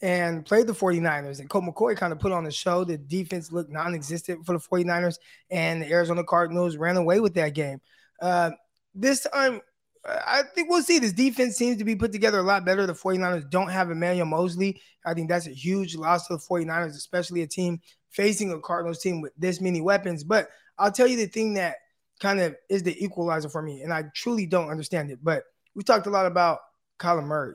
and 0.00 0.46
played 0.46 0.66
the 0.66 0.72
49ers. 0.72 1.40
And 1.40 1.50
Colt 1.50 1.64
McCoy 1.64 1.96
kind 1.96 2.12
of 2.12 2.18
put 2.18 2.32
on 2.32 2.44
the 2.44 2.50
show. 2.50 2.84
The 2.84 2.96
defense 2.96 3.52
looked 3.52 3.70
non 3.70 3.94
existent 3.94 4.46
for 4.46 4.52
the 4.52 4.60
49ers, 4.60 5.18
and 5.50 5.82
the 5.82 5.90
Arizona 5.90 6.24
Cardinals 6.24 6.76
ran 6.76 6.96
away 6.96 7.20
with 7.20 7.34
that 7.34 7.54
game. 7.54 7.80
Uh, 8.20 8.50
this 8.94 9.26
time, 9.32 9.60
I 10.04 10.42
think 10.54 10.70
we'll 10.70 10.82
see. 10.82 10.98
This 10.98 11.12
defense 11.12 11.56
seems 11.56 11.78
to 11.78 11.84
be 11.84 11.96
put 11.96 12.12
together 12.12 12.38
a 12.38 12.42
lot 12.42 12.64
better. 12.64 12.86
The 12.86 12.94
49ers 12.94 13.50
don't 13.50 13.68
have 13.68 13.90
Emmanuel 13.90 14.26
Moseley. 14.26 14.80
I 15.04 15.14
think 15.14 15.28
that's 15.28 15.46
a 15.46 15.52
huge 15.52 15.96
loss 15.96 16.26
to 16.26 16.34
the 16.34 16.42
49ers, 16.42 16.96
especially 16.96 17.42
a 17.42 17.46
team 17.46 17.80
facing 18.10 18.52
a 18.52 18.60
Cardinals 18.60 19.00
team 19.00 19.20
with 19.20 19.32
this 19.36 19.60
many 19.60 19.80
weapons. 19.80 20.24
But 20.24 20.48
I'll 20.78 20.92
tell 20.92 21.06
you 21.06 21.16
the 21.16 21.26
thing 21.26 21.54
that 21.54 21.76
kind 22.20 22.40
of 22.40 22.56
is 22.68 22.82
the 22.82 23.02
equalizer 23.02 23.48
for 23.48 23.62
me, 23.62 23.82
and 23.82 23.92
I 23.92 24.04
truly 24.14 24.46
don't 24.46 24.70
understand 24.70 25.10
it. 25.10 25.18
But 25.22 25.44
we 25.74 25.82
talked 25.82 26.06
a 26.06 26.10
lot 26.10 26.26
about 26.26 26.58
Kyler 26.98 27.24
Murray, 27.24 27.54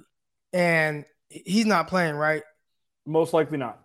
and 0.52 1.06
he's 1.30 1.66
not 1.66 1.88
playing, 1.88 2.16
right? 2.16 2.44
Most 3.06 3.34
likely 3.34 3.58
not. 3.58 3.80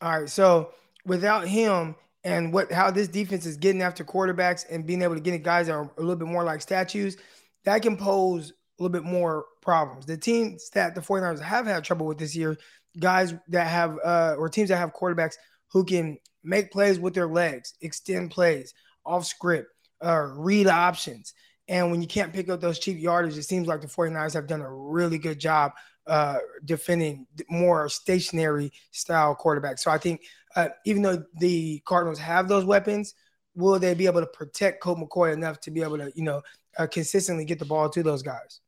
All 0.00 0.20
right. 0.20 0.28
So 0.28 0.72
without 1.04 1.48
him 1.48 1.96
and 2.26 2.52
what 2.52 2.70
how 2.70 2.90
this 2.90 3.08
defense 3.08 3.46
is 3.46 3.56
getting 3.56 3.80
after 3.80 4.04
quarterbacks 4.04 4.66
and 4.70 4.84
being 4.84 5.00
able 5.00 5.14
to 5.14 5.20
get 5.20 5.42
guys 5.42 5.68
that 5.68 5.72
are 5.72 5.90
a 5.96 6.00
little 6.00 6.16
bit 6.16 6.28
more 6.28 6.44
like 6.44 6.60
statues– 6.60 7.16
that 7.66 7.82
can 7.82 7.96
pose 7.96 8.50
a 8.50 8.82
little 8.82 8.92
bit 8.92 9.04
more 9.04 9.44
problems. 9.60 10.06
The 10.06 10.16
teams 10.16 10.70
that 10.70 10.94
the 10.94 11.00
49ers 11.00 11.40
have 11.40 11.66
had 11.66 11.84
trouble 11.84 12.06
with 12.06 12.16
this 12.16 12.34
year, 12.34 12.56
guys 12.98 13.34
that 13.48 13.66
have 13.66 13.98
uh, 14.02 14.36
or 14.38 14.48
teams 14.48 14.70
that 14.70 14.78
have 14.78 14.94
quarterbacks 14.94 15.34
who 15.72 15.84
can 15.84 16.16
make 16.42 16.70
plays 16.70 16.98
with 16.98 17.12
their 17.12 17.26
legs, 17.26 17.74
extend 17.82 18.30
plays 18.30 18.72
off 19.04 19.26
script, 19.26 19.68
uh, 20.02 20.28
read 20.36 20.68
options. 20.68 21.34
And 21.68 21.90
when 21.90 22.00
you 22.00 22.06
can't 22.06 22.32
pick 22.32 22.48
up 22.48 22.60
those 22.60 22.78
cheap 22.78 22.98
yardage, 22.98 23.36
it 23.36 23.42
seems 23.42 23.66
like 23.66 23.80
the 23.80 23.88
49ers 23.88 24.34
have 24.34 24.46
done 24.46 24.60
a 24.60 24.72
really 24.72 25.18
good 25.18 25.40
job 25.40 25.72
uh, 26.06 26.38
defending 26.64 27.26
more 27.48 27.88
stationary 27.88 28.72
style 28.92 29.36
quarterbacks. 29.36 29.80
So 29.80 29.90
I 29.90 29.98
think 29.98 30.22
uh, 30.54 30.68
even 30.84 31.02
though 31.02 31.24
the 31.38 31.80
Cardinals 31.84 32.18
have 32.18 32.48
those 32.48 32.64
weapons, 32.64 33.14
will 33.54 33.78
they 33.78 33.94
be 33.94 34.06
able 34.06 34.20
to 34.20 34.26
protect 34.26 34.82
Colt 34.82 34.98
McCoy 34.98 35.32
enough 35.32 35.60
to 35.60 35.70
be 35.70 35.82
able 35.82 35.98
to, 35.98 36.12
you 36.14 36.22
know, 36.22 36.42
uh, 36.78 36.86
consistently 36.86 37.44
get 37.44 37.58
the 37.58 37.64
ball 37.64 37.88
to 37.90 38.02
those 38.02 38.22
guys? 38.22 38.60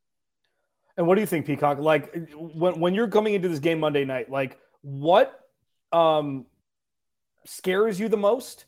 And 0.97 1.07
what 1.07 1.15
do 1.15 1.21
you 1.21 1.27
think, 1.27 1.47
Peacock? 1.47 1.79
Like 1.79 2.13
when 2.35 2.81
when 2.81 2.95
you're 2.95 3.09
coming 3.09 3.35
into 3.35 3.49
this 3.49 3.61
game 3.61 3.79
Monday 3.79 4.05
night, 4.05 4.31
like 4.31 4.59
what 4.81 5.39
um 5.93 6.47
scares 7.45 8.01
you 8.01 8.09
the 8.09 8.17
most? 8.17 8.65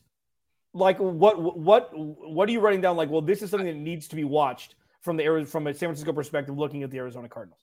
Like 0.73 0.97
what 0.99 1.41
what 1.41 1.91
what 1.93 2.47
are 2.47 2.51
you 2.53 2.61
writing 2.61 2.79
down? 2.79 2.95
Like, 2.95 3.09
well, 3.09 3.21
this 3.21 3.41
is 3.41 3.49
something 3.49 3.67
that 3.67 3.75
needs 3.75 4.07
to 4.07 4.15
be 4.15 4.23
watched 4.23 4.75
from 5.01 5.17
the 5.17 5.45
from 5.45 5.67
a 5.67 5.73
San 5.73 5.89
Francisco 5.89 6.13
perspective, 6.13 6.57
looking 6.57 6.83
at 6.83 6.91
the 6.91 6.99
Arizona 6.99 7.27
Cardinals. 7.27 7.59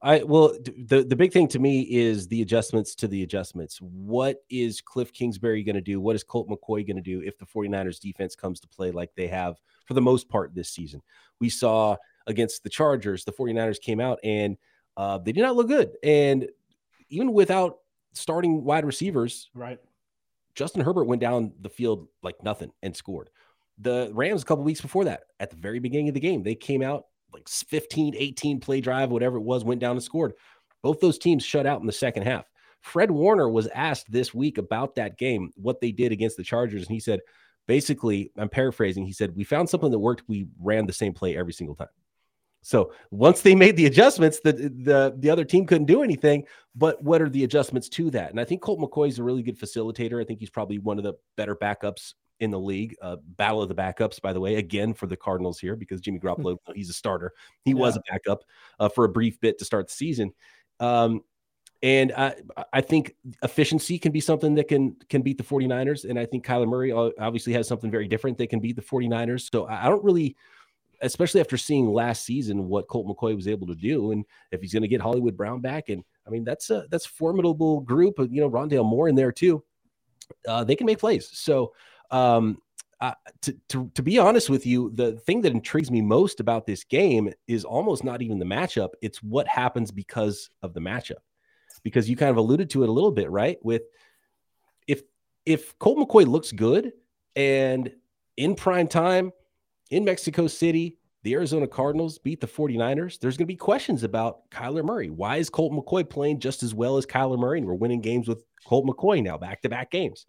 I 0.00 0.22
well, 0.22 0.56
the 0.62 1.02
the 1.02 1.16
big 1.16 1.32
thing 1.32 1.48
to 1.48 1.58
me 1.58 1.80
is 1.82 2.28
the 2.28 2.42
adjustments 2.42 2.94
to 2.96 3.08
the 3.08 3.24
adjustments. 3.24 3.78
What 3.80 4.44
is 4.48 4.80
Cliff 4.80 5.12
Kingsbury 5.12 5.64
going 5.64 5.74
to 5.74 5.80
do? 5.80 6.00
What 6.00 6.14
is 6.14 6.22
Colt 6.22 6.48
McCoy 6.48 6.86
going 6.86 6.96
to 6.96 7.02
do 7.02 7.20
if 7.20 7.36
the 7.36 7.46
49ers 7.46 7.98
defense 7.98 8.36
comes 8.36 8.60
to 8.60 8.68
play 8.68 8.92
like 8.92 9.10
they 9.16 9.26
have 9.26 9.56
for 9.86 9.94
the 9.94 10.00
most 10.00 10.28
part 10.28 10.54
this 10.54 10.70
season? 10.70 11.02
We 11.40 11.48
saw 11.48 11.96
against 12.28 12.62
the 12.62 12.70
Chargers, 12.70 13.24
the 13.24 13.32
49ers 13.32 13.80
came 13.80 13.98
out 13.98 14.20
and 14.22 14.56
uh, 14.96 15.18
they 15.18 15.32
did 15.32 15.42
not 15.42 15.56
look 15.56 15.66
good. 15.66 15.96
And 16.04 16.48
even 17.08 17.32
without 17.32 17.78
starting 18.12 18.62
wide 18.62 18.84
receivers, 18.84 19.50
right? 19.52 19.80
Justin 20.54 20.82
Herbert 20.82 21.04
went 21.04 21.20
down 21.20 21.52
the 21.60 21.68
field 21.68 22.08
like 22.22 22.42
nothing 22.42 22.70
and 22.82 22.94
scored. 22.94 23.30
The 23.78 24.10
Rams 24.12 24.42
a 24.42 24.44
couple 24.44 24.64
weeks 24.64 24.80
before 24.80 25.04
that, 25.04 25.24
at 25.40 25.50
the 25.50 25.56
very 25.56 25.78
beginning 25.78 26.08
of 26.08 26.14
the 26.14 26.20
game, 26.20 26.42
they 26.42 26.54
came 26.54 26.82
out 26.82 27.06
like 27.32 27.48
15, 27.48 28.14
18 28.16 28.60
play 28.60 28.80
drive, 28.80 29.10
whatever 29.10 29.36
it 29.36 29.42
was, 29.42 29.64
went 29.64 29.80
down 29.80 29.92
and 29.92 30.02
scored. 30.02 30.32
Both 30.82 31.00
those 31.00 31.18
teams 31.18 31.44
shut 31.44 31.66
out 31.66 31.80
in 31.80 31.86
the 31.86 31.92
second 31.92 32.22
half. 32.24 32.44
Fred 32.80 33.10
Warner 33.10 33.48
was 33.48 33.66
asked 33.68 34.10
this 34.10 34.32
week 34.32 34.58
about 34.58 34.94
that 34.94 35.18
game, 35.18 35.50
what 35.56 35.80
they 35.80 35.92
did 35.92 36.12
against 36.12 36.36
the 36.36 36.44
Chargers. 36.44 36.82
And 36.82 36.90
he 36.90 37.00
said, 37.00 37.20
basically, 37.66 38.30
I'm 38.36 38.48
paraphrasing, 38.48 39.04
he 39.04 39.12
said, 39.12 39.34
We 39.36 39.44
found 39.44 39.68
something 39.68 39.90
that 39.90 39.98
worked. 39.98 40.22
We 40.28 40.46
ran 40.60 40.86
the 40.86 40.92
same 40.92 41.12
play 41.12 41.36
every 41.36 41.52
single 41.52 41.74
time. 41.74 41.88
So 42.62 42.92
once 43.10 43.40
they 43.40 43.54
made 43.54 43.76
the 43.76 43.86
adjustments, 43.86 44.40
the, 44.40 44.52
the 44.52 45.14
the 45.16 45.30
other 45.30 45.44
team 45.44 45.64
couldn't 45.64 45.86
do 45.86 46.02
anything. 46.02 46.44
But 46.74 47.02
what 47.02 47.22
are 47.22 47.28
the 47.28 47.44
adjustments 47.44 47.88
to 47.90 48.10
that? 48.10 48.30
And 48.30 48.40
I 48.40 48.44
think 48.44 48.62
Colt 48.62 48.80
McCoy 48.80 49.08
is 49.08 49.18
a 49.18 49.22
really 49.22 49.42
good 49.42 49.58
facilitator. 49.58 50.20
I 50.20 50.24
think 50.24 50.40
he's 50.40 50.50
probably 50.50 50.78
one 50.78 50.98
of 50.98 51.04
the 51.04 51.14
better 51.36 51.54
backups 51.54 52.14
in 52.40 52.50
the 52.50 52.58
league. 52.58 52.96
Uh, 53.02 53.16
battle 53.36 53.62
of 53.62 53.68
the 53.68 53.74
backups, 53.74 54.20
by 54.20 54.32
the 54.32 54.40
way, 54.40 54.56
again 54.56 54.94
for 54.94 55.06
the 55.06 55.16
Cardinals 55.16 55.58
here 55.58 55.76
because 55.76 56.00
Jimmy 56.00 56.18
hmm. 56.18 56.26
Garoppolo, 56.26 56.58
he's 56.74 56.90
a 56.90 56.94
starter. 56.94 57.32
He 57.64 57.72
yeah. 57.72 57.78
was 57.78 57.96
a 57.96 58.02
backup 58.10 58.44
uh, 58.78 58.88
for 58.88 59.04
a 59.04 59.08
brief 59.08 59.40
bit 59.40 59.58
to 59.58 59.64
start 59.64 59.88
the 59.88 59.94
season. 59.94 60.32
Um, 60.80 61.22
and 61.82 62.12
I, 62.12 62.34
I 62.72 62.80
think 62.80 63.14
efficiency 63.42 63.98
can 63.98 64.10
be 64.10 64.20
something 64.20 64.54
that 64.56 64.68
can 64.68 64.96
can 65.08 65.22
beat 65.22 65.38
the 65.38 65.44
49ers. 65.44 66.08
And 66.08 66.18
I 66.18 66.26
think 66.26 66.44
Kyler 66.44 66.66
Murray 66.66 66.92
obviously 66.92 67.52
has 67.52 67.68
something 67.68 67.90
very 67.90 68.08
different 68.08 68.36
that 68.38 68.50
can 68.50 68.60
beat 68.60 68.76
the 68.76 68.82
49ers. 68.82 69.50
So 69.52 69.66
I 69.66 69.88
don't 69.88 70.02
really, 70.02 70.36
especially 71.02 71.40
after 71.40 71.56
seeing 71.56 71.92
last 71.92 72.24
season 72.24 72.66
what 72.66 72.88
Colt 72.88 73.06
McCoy 73.06 73.36
was 73.36 73.46
able 73.46 73.68
to 73.68 73.76
do, 73.76 74.10
and 74.10 74.24
if 74.50 74.60
he's 74.60 74.72
going 74.72 74.82
to 74.82 74.88
get 74.88 75.00
Hollywood 75.00 75.36
Brown 75.36 75.60
back, 75.60 75.88
and 75.88 76.02
I 76.26 76.30
mean 76.30 76.42
that's 76.42 76.70
a 76.70 76.86
that's 76.90 77.06
formidable 77.06 77.80
group. 77.80 78.18
You 78.18 78.40
know, 78.40 78.50
Rondale 78.50 78.84
Moore 78.84 79.08
in 79.08 79.14
there 79.14 79.32
too. 79.32 79.62
Uh, 80.46 80.64
they 80.64 80.74
can 80.74 80.86
make 80.86 80.98
plays. 80.98 81.30
So 81.32 81.72
um, 82.10 82.58
uh, 83.00 83.14
to, 83.42 83.56
to, 83.68 83.90
to 83.94 84.02
be 84.02 84.18
honest 84.18 84.50
with 84.50 84.66
you, 84.66 84.90
the 84.94 85.12
thing 85.12 85.40
that 85.42 85.52
intrigues 85.52 85.90
me 85.90 86.00
most 86.00 86.40
about 86.40 86.66
this 86.66 86.82
game 86.84 87.32
is 87.46 87.64
almost 87.64 88.02
not 88.02 88.22
even 88.22 88.38
the 88.38 88.44
matchup. 88.44 88.90
It's 89.00 89.22
what 89.22 89.46
happens 89.46 89.90
because 89.92 90.50
of 90.62 90.74
the 90.74 90.80
matchup. 90.80 91.22
Because 91.84 92.10
you 92.10 92.16
kind 92.16 92.30
of 92.30 92.38
alluded 92.38 92.70
to 92.70 92.82
it 92.82 92.88
a 92.88 92.92
little 92.92 93.12
bit, 93.12 93.30
right? 93.30 93.56
With 93.62 93.82
if 94.88 95.02
if 95.46 95.78
Colt 95.78 95.98
McCoy 95.98 96.26
looks 96.26 96.50
good 96.50 96.92
and 97.36 97.92
in 98.36 98.56
prime 98.56 98.88
time 98.88 99.30
in 99.90 100.04
Mexico 100.04 100.48
City, 100.48 100.98
the 101.22 101.34
Arizona 101.34 101.68
Cardinals 101.68 102.18
beat 102.18 102.40
the 102.40 102.48
49ers, 102.48 103.20
there's 103.20 103.36
going 103.36 103.46
to 103.46 103.52
be 103.52 103.56
questions 103.56 104.02
about 104.02 104.50
Kyler 104.50 104.84
Murray. 104.84 105.10
Why 105.10 105.36
is 105.36 105.50
Colt 105.50 105.72
McCoy 105.72 106.08
playing 106.08 106.40
just 106.40 106.64
as 106.64 106.74
well 106.74 106.96
as 106.96 107.06
Kyler 107.06 107.38
Murray? 107.38 107.58
And 107.58 107.66
we're 107.66 107.74
winning 107.74 108.00
games 108.00 108.26
with 108.26 108.44
Colt 108.66 108.86
McCoy 108.86 109.22
now, 109.22 109.38
back 109.38 109.62
to 109.62 109.68
back 109.68 109.90
games. 109.90 110.26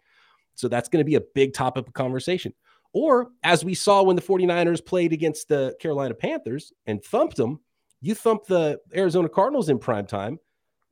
So 0.60 0.68
that's 0.68 0.88
going 0.88 1.00
to 1.00 1.08
be 1.08 1.16
a 1.16 1.22
big 1.34 1.54
topic 1.54 1.86
of 1.86 1.92
conversation. 1.92 2.52
Or 2.92 3.30
as 3.42 3.64
we 3.64 3.74
saw 3.74 4.02
when 4.02 4.16
the 4.16 4.22
49ers 4.22 4.84
played 4.84 5.12
against 5.12 5.48
the 5.48 5.76
Carolina 5.80 6.14
Panthers 6.14 6.72
and 6.86 7.02
thumped 7.02 7.36
them, 7.36 7.60
you 8.00 8.14
thump 8.14 8.46
the 8.46 8.80
Arizona 8.94 9.28
Cardinals 9.28 9.68
in 9.68 9.78
prime 9.78 10.06
time. 10.06 10.38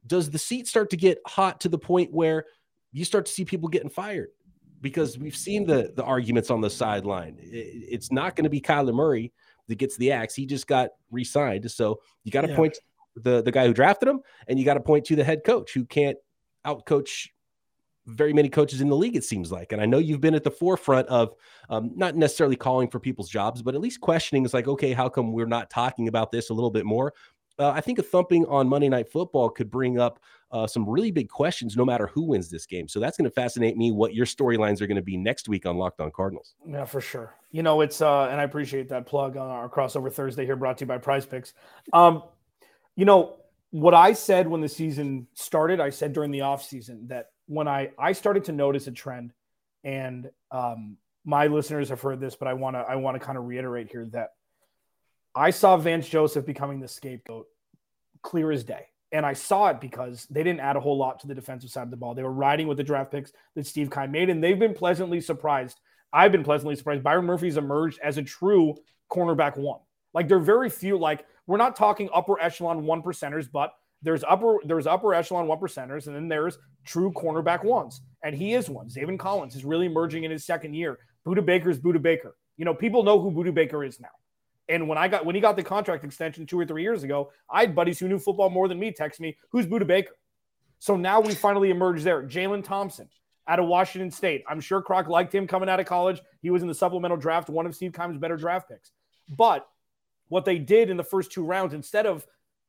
Does 0.07 0.31
the 0.31 0.39
seat 0.39 0.67
start 0.67 0.91
to 0.91 0.97
get 0.97 1.19
hot 1.27 1.61
to 1.61 1.69
the 1.69 1.79
point 1.79 2.13
where 2.13 2.45
you 2.93 3.05
start 3.05 3.27
to 3.27 3.33
see 3.33 3.45
people 3.45 3.69
getting 3.69 3.91
fired? 3.91 4.29
Because 4.81 5.19
we've 5.19 5.37
seen 5.37 5.67
the 5.67 5.93
the 5.97 6.05
arguments 6.05 6.51
on 6.51 6.61
the 6.61 6.71
sideline. 6.71 7.37
It's 7.41 8.13
not 8.13 8.37
going 8.37 8.45
to 8.45 8.51
be 8.51 8.61
Kyler 8.61 8.95
Murray 8.95 9.33
that 9.67 9.77
gets 9.77 9.97
the 9.97 10.13
axe. 10.13 10.35
He 10.35 10.47
just 10.47 10.69
got 10.69 10.91
re-signed. 11.11 11.69
So 11.71 12.01
you 12.23 12.31
got 12.31 12.43
to 12.43 12.51
yeah. 12.51 12.57
point 12.57 12.79
the 13.17 13.43
the 13.43 13.51
guy 13.51 13.67
who 13.67 13.75
drafted 13.75 14.09
him, 14.09 14.21
and 14.47 14.59
you 14.59 14.65
got 14.65 14.75
to 14.75 14.81
point 14.81 15.05
to 15.07 15.17
the 15.17 15.25
head 15.25 15.43
coach 15.45 15.75
who 15.75 15.85
can't 15.85 16.17
outcoach 16.65 17.29
very 18.09 18.33
many 18.33 18.49
coaches 18.49 18.81
in 18.81 18.89
the 18.89 18.97
league, 18.97 19.17
it 19.17 19.25
seems 19.25 19.53
like. 19.53 19.73
And 19.73 19.81
I 19.81 19.87
know 19.87 19.99
you've 19.99 20.21
been 20.21 20.35
at 20.35 20.45
the 20.45 20.51
forefront 20.51 21.07
of 21.09 21.35
um, 21.69 21.93
not 21.95 22.17
necessarily 22.17 22.57
calling 22.57 22.89
for 22.89 22.99
people's 22.99 23.29
jobs, 23.29 23.63
but 23.63 23.75
at 23.75 23.81
least 23.81 24.01
questioning 24.01 24.45
is 24.45 24.55
like, 24.55 24.67
okay, 24.67 24.93
how 24.93 25.09
come 25.09 25.33
we're 25.33 25.47
not 25.47 25.71
talking 25.71 26.09
about 26.09 26.33
this 26.33 26.51
a 26.51 26.55
little 26.55 26.71
bit 26.71 26.87
more? 26.87 27.13
Uh, 27.59 27.71
I 27.71 27.81
think 27.81 27.99
a 27.99 28.03
thumping 28.03 28.47
on 28.47 28.69
Monday 28.69 28.89
Night 28.89 29.11
Football 29.11 29.51
could 29.51 29.71
bring 29.71 29.99
up 29.99 30.21
uh, 30.53 30.67
some 30.67 30.89
really 30.89 31.11
big 31.11 31.29
questions 31.29 31.77
no 31.77 31.85
matter 31.85 32.07
who 32.07 32.23
wins 32.23 32.49
this 32.49 32.67
game. 32.67 32.89
So 32.89 33.01
that's 33.01 33.17
going 33.17 33.25
to 33.25 33.35
fascinate 33.35 33.77
me 33.77 33.91
what 33.91 34.15
your 34.15 34.27
storylines 34.27 34.81
are 34.81 34.87
going 34.87 34.97
to 34.97 35.03
be 35.03 35.17
next 35.17 35.49
week 35.49 35.67
on 35.67 35.77
Locked 35.77 36.01
On 36.01 36.11
Cardinals. 36.11 36.55
Yeah, 36.67 36.85
for 36.85 37.01
sure. 37.01 37.35
You 37.51 37.63
know, 37.63 37.81
it's, 37.81 38.01
uh, 38.01 38.29
and 38.31 38.41
I 38.41 38.45
appreciate 38.45 38.89
that 38.91 39.07
plug 39.07 39.37
on 39.37 39.51
our 39.51 39.69
crossover 39.69 40.13
Thursday 40.13 40.47
here 40.47 40.57
brought 40.57 40.79
to 40.79 40.85
you 40.85 40.87
by 40.87 40.99
Prize 40.99 41.27
Picks. 41.27 41.53
Um, 41.93 42.23
you 42.95 43.05
know, 43.05 43.37
what 43.71 43.93
I 43.93 44.13
said 44.13 44.47
when 44.49 44.61
the 44.61 44.69
season 44.69 45.27
started, 45.35 45.81
I 45.81 45.91
said 45.91 46.13
during 46.13 46.31
the 46.31 46.41
offseason 46.41 47.09
that 47.09 47.33
when 47.49 47.67
I 47.67 47.91
I 47.99 48.13
started 48.13 48.45
to 48.45 48.53
notice 48.53 48.87
a 48.87 48.93
trend, 48.93 49.33
and 49.83 50.31
um, 50.51 50.99
my 51.25 51.49
listeners 51.49 51.89
have 51.89 52.01
heard 52.01 52.21
this, 52.21 52.37
but 52.37 52.47
I 52.47 52.55
want 52.55 52.77
to 52.77 52.81
I 52.81 52.97
want 52.97 53.21
to 53.21 53.27
kind 53.27 53.37
of 53.37 53.45
reiterate 53.45 53.91
here 53.91 54.07
that 54.13 54.31
I 55.35 55.51
saw 55.51 55.77
Vance 55.77 56.09
Joseph 56.09 56.47
becoming 56.47 56.81
the 56.81 56.89
scapegoat 56.89 57.47
clear 58.23 58.53
as 58.53 58.65
day. 58.65 58.87
And 59.11 59.25
I 59.25 59.33
saw 59.33 59.69
it 59.69 59.81
because 59.81 60.27
they 60.31 60.43
didn't 60.43 60.61
add 60.61 60.77
a 60.77 60.81
whole 60.81 60.99
lot 60.99 61.21
to 61.21 61.27
the 61.27 61.35
defensive 61.35 61.71
side 61.71 61.85
of 61.85 61.91
the 61.91 61.97
ball. 61.97 62.15
They 62.15 62.23
were 62.23 62.33
riding 62.33 62.67
with 62.67 62.77
the 62.77 62.85
draft 62.85 63.11
picks 63.11 63.33
that 63.55 63.67
Steve 63.67 63.91
Keim 63.91 64.11
made, 64.11 64.29
and 64.29 64.45
they've 64.45 64.59
been 64.59 64.75
pleasantly 64.75 65.23
surprised. 65.23 65.81
I've 66.13 66.33
been 66.33 66.45
pleasantly 66.45 66.77
surprised. 66.77 67.03
Byron 67.03 67.25
Murphy's 67.25 67.57
emerged 67.57 67.99
as 68.03 68.19
a 68.19 68.23
true 68.23 68.75
cornerback 69.11 69.57
one. 69.57 69.81
Like 70.13 70.29
they're 70.29 70.39
very 70.39 70.69
few, 70.69 70.99
like 70.99 71.25
we're 71.47 71.57
not 71.57 71.77
talking 71.77 72.11
upper 72.13 72.39
echelon 72.41 72.85
one 72.85 73.03
percenters, 73.03 73.51
but 73.51 73.73
there's 74.03 74.25
upper 74.25 74.59
there's 74.65 74.87
upper 74.87 75.15
echelon 75.15 75.47
one 75.47 75.59
percenters, 75.59 76.07
and 76.07 76.15
then 76.15 76.29
there's 76.29 76.59
true 76.85 77.13
cornerback 77.13 77.65
ones, 77.65 78.01
and 78.23 78.35
he 78.35 78.55
is 78.55 78.71
one. 78.71 78.89
Zaven 78.89 79.19
Collins 79.19 79.57
is 79.57 79.65
really 79.65 79.87
emerging 79.87 80.25
in 80.25 80.31
his 80.31 80.45
second 80.45 80.75
year. 80.75 80.99
Budda 81.27 81.45
Baker 81.45 81.71
is 81.71 81.79
Budda 81.79 82.01
Baker. 82.01 82.37
You 82.57 82.65
know, 82.65 82.75
people 82.75 83.03
know 83.03 83.21
who 83.21 83.31
Budda 83.31 83.55
Baker 83.55 83.85
is 83.85 84.01
now. 84.01 84.09
And 84.69 84.89
when 84.89 84.99
I 84.99 85.09
got 85.09 85.25
when 85.25 85.35
he 85.35 85.41
got 85.41 85.57
the 85.57 85.63
contract 85.63 86.05
extension 86.05 86.47
two 86.47 86.59
or 86.61 86.67
three 86.67 86.83
years 86.83 87.03
ago, 87.03 87.33
I 87.51 87.61
had 87.61 87.75
buddies 87.75 87.99
who 87.99 88.09
knew 88.09 88.19
football 88.19 88.51
more 88.51 88.69
than 88.69 88.79
me 88.79 88.93
text 88.93 89.21
me, 89.21 89.37
"Who's 89.51 89.67
Budda 89.67 89.87
Baker?" 89.87 90.17
So 90.79 90.97
now 90.97 91.21
we 91.21 91.35
finally 91.35 91.71
emerge 91.71 92.03
there. 92.03 92.23
Jalen 92.23 92.65
Thompson 92.65 93.09
out 93.49 93.59
of 93.59 93.67
Washington 93.67 94.11
State. 94.11 94.45
I'm 94.47 94.61
sure 94.61 94.83
Croc 94.83 95.09
liked 95.09 95.35
him 95.35 95.47
coming 95.47 95.69
out 95.69 95.81
of 95.81 95.87
college. 95.87 96.21
He 96.43 96.51
was 96.51 96.63
in 96.63 96.69
the 96.69 96.75
supplemental 96.75 97.17
draft, 97.17 97.49
one 97.49 97.67
of 97.67 97.75
Steve 97.75 97.95
Keim's 97.95 98.19
better 98.19 98.37
draft 98.37 98.69
picks. 98.69 98.93
But 99.29 99.67
what 100.29 100.45
they 100.45 100.59
did 100.59 100.91
in 100.91 100.99
the 100.99 101.05
first 101.05 101.33
two 101.33 101.45
rounds, 101.45 101.73
instead 101.73 102.07
of 102.07 102.27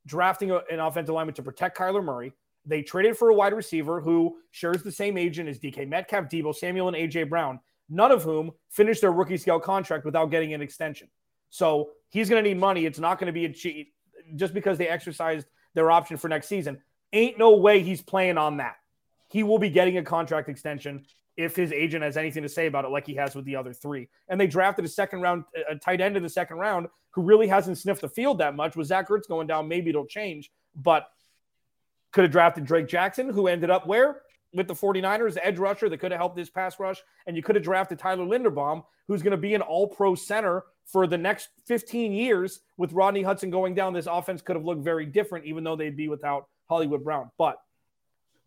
drafting 0.10 0.52
a, 0.52 0.58
an 0.72 0.80
offensive 0.80 1.14
lineman 1.14 1.36
to 1.36 1.44
protect 1.44 1.78
Kyler 1.78 2.04
Murray. 2.04 2.34
They 2.66 2.82
traded 2.82 3.18
for 3.18 3.30
a 3.30 3.34
wide 3.34 3.54
receiver 3.54 4.02
who 4.02 4.38
shares 4.52 4.84
the 4.84 4.92
same 4.92 5.18
agent 5.18 5.48
as 5.48 5.60
DK 5.60 5.88
Metcalf, 5.88 6.26
Deebo 6.26 6.54
Samuel, 6.54 6.90
and 6.90 6.98
AJ 6.98 7.30
Brown, 7.30 7.60
none 7.90 8.12
of 8.12 8.24
whom 8.24 8.52
finished 8.70 9.02
their 9.02 9.12
rookie 9.12 9.38
scale 9.38 9.60
contract 9.60 10.04
without 10.04 10.32
getting 10.32 10.54
an 10.54 10.62
extension. 10.62 11.08
So 11.50 11.92
he's 12.10 12.30
going 12.30 12.44
to 12.44 12.50
need 12.50 12.60
money. 12.60 12.86
It's 12.86 13.00
not 13.00 13.20
going 13.20 13.28
to 13.28 13.34
be 13.34 13.46
a 13.46 13.54
cheat 13.54 13.94
just 14.36 14.54
because 14.54 14.78
they 14.78 14.88
exercised 14.88 15.48
their 15.74 15.90
option 15.90 16.18
for 16.18 16.28
next 16.28 16.48
season. 16.48 16.82
Ain't 17.14 17.38
no 17.38 17.56
way 17.56 17.82
he's 17.82 18.02
playing 18.02 18.38
on 18.38 18.58
that. 18.58 18.76
He 19.30 19.44
will 19.44 19.60
be 19.60 19.70
getting 19.70 19.98
a 19.98 20.04
contract 20.04 20.50
extension 20.50 21.06
if 21.40 21.56
his 21.56 21.72
agent 21.72 22.04
has 22.04 22.18
anything 22.18 22.44
to 22.44 22.50
say 22.50 22.68
about 22.68 22.84
it, 22.84 22.90
like 22.90 23.08
he 23.08 23.16
has 23.16 23.34
with 23.34 23.46
the 23.46 23.56
other 23.56 23.72
three. 23.72 24.10
And 24.28 24.40
they 24.40 24.46
drafted 24.46 24.84
a 24.84 24.90
second 24.90 25.22
round, 25.22 25.46
a 25.70 25.76
tight 25.78 26.02
end 26.02 26.18
in 26.18 26.24
the 26.24 26.30
second 26.30 26.58
round 26.58 26.88
who 27.12 27.22
really 27.22 27.48
hasn't 27.48 27.78
sniffed 27.78 28.02
the 28.02 28.10
field 28.10 28.40
that 28.40 28.58
much. 28.58 28.76
With 28.76 28.88
Zach 28.88 29.08
Ertz 29.08 29.26
going 29.26 29.48
down, 29.48 29.70
maybe 29.70 29.90
it'll 29.90 30.06
change, 30.06 30.52
but 30.76 31.08
could 32.12 32.26
have 32.26 32.32
drafted 32.32 32.66
Drake 32.66 32.90
Jackson, 32.90 33.30
who 33.30 33.48
ended 33.48 33.70
up 33.70 33.88
where? 33.88 34.24
With 34.54 34.68
the 34.68 34.74
49ers, 34.74 35.38
edge 35.42 35.60
rusher 35.60 35.88
that 35.88 36.00
could 36.00 36.12
have 36.12 36.20
helped 36.20 36.36
this 36.36 36.50
pass 36.50 36.78
rush. 36.78 37.02
And 37.26 37.38
you 37.38 37.44
could 37.44 37.56
have 37.56 37.64
drafted 37.64 38.00
Tyler 38.00 38.26
Linderbaum, 38.26 38.84
who's 39.08 39.22
going 39.22 39.32
to 39.32 39.38
be 39.38 39.54
an 39.54 39.62
all 39.62 39.88
pro 39.88 40.16
center 40.16 40.66
for 40.86 41.08
the 41.08 41.18
next 41.18 41.50
15 41.68 42.12
years. 42.12 42.60
With 42.76 42.92
Rodney 42.92 43.24
Hudson 43.24 43.50
going 43.50 43.76
down, 43.76 43.94
this 43.94 44.08
offense 44.08 44.42
could 44.42 44.58
have 44.58 44.66
looked 44.66 44.84
very 44.84 45.06
different, 45.06 45.46
even 45.46 45.64
though 45.64 45.78
they'd 45.78 45.96
be 45.96 46.10
without 46.10 46.48
Hollywood 46.68 47.06
Brown. 47.06 47.32
But 47.38 47.62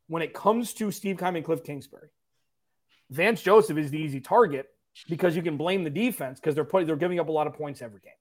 when 0.09 0.22
it 0.22 0.35
comes 0.35 0.74
to 0.74 0.90
Steve 0.90 1.16
Keim 1.16 1.37
and 1.37 1.44
Cliff 1.44 1.64
Kingsbury, 1.64 2.11
Vance 3.12 3.42
Joseph 3.42 3.77
is 3.77 3.90
the 3.90 3.98
easy 3.98 4.20
target 4.20 4.66
because 5.09 5.37
you 5.37 5.42
can 5.42 5.57
blame 5.57 5.85
the 5.85 5.90
defense 5.90 6.40
because 6.40 6.55
they're 6.55 6.64
putting 6.64 6.87
they're 6.87 6.96
giving 6.96 7.20
up 7.20 7.29
a 7.29 7.33
lot 7.33 7.46
of 7.46 7.55
points 7.55 7.83
every 7.83 8.01
game. 8.01 8.12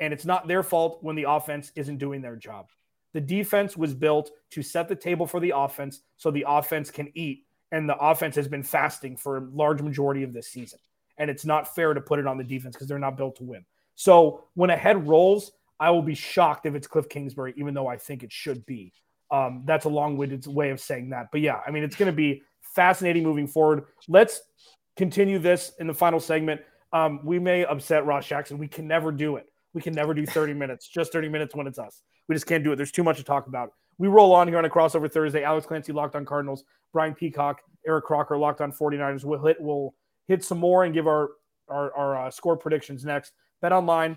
And 0.00 0.12
it's 0.12 0.24
not 0.24 0.48
their 0.48 0.62
fault 0.62 0.98
when 1.02 1.14
the 1.14 1.28
offense 1.28 1.70
isn't 1.76 1.98
doing 1.98 2.22
their 2.22 2.36
job. 2.36 2.68
The 3.12 3.20
defense 3.20 3.76
was 3.76 3.94
built 3.94 4.30
to 4.50 4.62
set 4.62 4.88
the 4.88 4.96
table 4.96 5.26
for 5.26 5.40
the 5.40 5.52
offense 5.54 6.00
so 6.16 6.30
the 6.30 6.46
offense 6.48 6.90
can 6.90 7.12
eat. 7.14 7.44
And 7.70 7.88
the 7.88 7.96
offense 7.96 8.34
has 8.36 8.48
been 8.48 8.62
fasting 8.62 9.16
for 9.16 9.36
a 9.36 9.40
large 9.52 9.82
majority 9.82 10.22
of 10.22 10.32
this 10.32 10.48
season. 10.48 10.78
And 11.18 11.30
it's 11.30 11.44
not 11.44 11.74
fair 11.74 11.94
to 11.94 12.00
put 12.00 12.18
it 12.18 12.26
on 12.26 12.38
the 12.38 12.44
defense 12.44 12.74
because 12.74 12.88
they're 12.88 12.98
not 12.98 13.16
built 13.16 13.36
to 13.36 13.44
win. 13.44 13.64
So 13.94 14.44
when 14.54 14.70
a 14.70 14.76
head 14.76 15.06
rolls, 15.06 15.52
I 15.78 15.90
will 15.90 16.02
be 16.02 16.14
shocked 16.14 16.66
if 16.66 16.74
it's 16.74 16.86
Cliff 16.86 17.08
Kingsbury, 17.08 17.54
even 17.56 17.74
though 17.74 17.86
I 17.86 17.98
think 17.98 18.22
it 18.22 18.32
should 18.32 18.64
be. 18.66 18.92
Um, 19.30 19.62
that's 19.64 19.84
a 19.84 19.88
long 19.88 20.16
winded 20.16 20.46
way 20.46 20.70
of 20.70 20.80
saying 20.80 21.10
that. 21.10 21.28
But 21.30 21.40
yeah, 21.40 21.60
I 21.66 21.70
mean, 21.70 21.82
it's 21.84 21.96
going 21.96 22.10
to 22.10 22.16
be 22.16 22.42
fascinating 22.74 23.22
moving 23.22 23.46
forward. 23.46 23.84
Let's 24.08 24.40
continue 24.96 25.38
this 25.38 25.72
in 25.78 25.86
the 25.86 25.94
final 25.94 26.20
segment. 26.20 26.60
Um, 26.92 27.20
we 27.24 27.38
may 27.38 27.64
upset 27.64 28.06
Ross 28.06 28.26
Jackson. 28.26 28.58
We 28.58 28.68
can 28.68 28.86
never 28.86 29.10
do 29.10 29.36
it. 29.36 29.46
We 29.72 29.82
can 29.82 29.94
never 29.94 30.14
do 30.14 30.26
30 30.26 30.54
minutes, 30.54 30.88
just 30.88 31.12
30 31.12 31.28
minutes 31.28 31.54
when 31.54 31.66
it's 31.66 31.78
us. 31.78 32.02
We 32.28 32.34
just 32.34 32.46
can't 32.46 32.64
do 32.64 32.72
it. 32.72 32.76
There's 32.76 32.92
too 32.92 33.04
much 33.04 33.18
to 33.18 33.24
talk 33.24 33.46
about. 33.46 33.72
We 33.98 34.08
roll 34.08 34.34
on 34.34 34.48
here 34.48 34.58
on 34.58 34.64
a 34.64 34.70
crossover 34.70 35.10
Thursday. 35.10 35.44
Alex 35.44 35.66
Clancy 35.66 35.92
locked 35.92 36.16
on 36.16 36.24
Cardinals, 36.24 36.64
Brian 36.92 37.14
Peacock, 37.14 37.60
Eric 37.86 38.04
Crocker 38.04 38.36
locked 38.36 38.60
on 38.60 38.72
49ers. 38.72 39.24
We'll 39.24 39.44
hit, 39.44 39.60
we'll 39.60 39.94
hit 40.26 40.42
some 40.44 40.58
more 40.58 40.84
and 40.84 40.94
give 40.94 41.06
our, 41.06 41.30
our, 41.68 41.92
our 41.94 42.26
uh, 42.26 42.30
score 42.30 42.56
predictions 42.56 43.04
next. 43.04 43.32
BetOnline.net. 43.62 44.16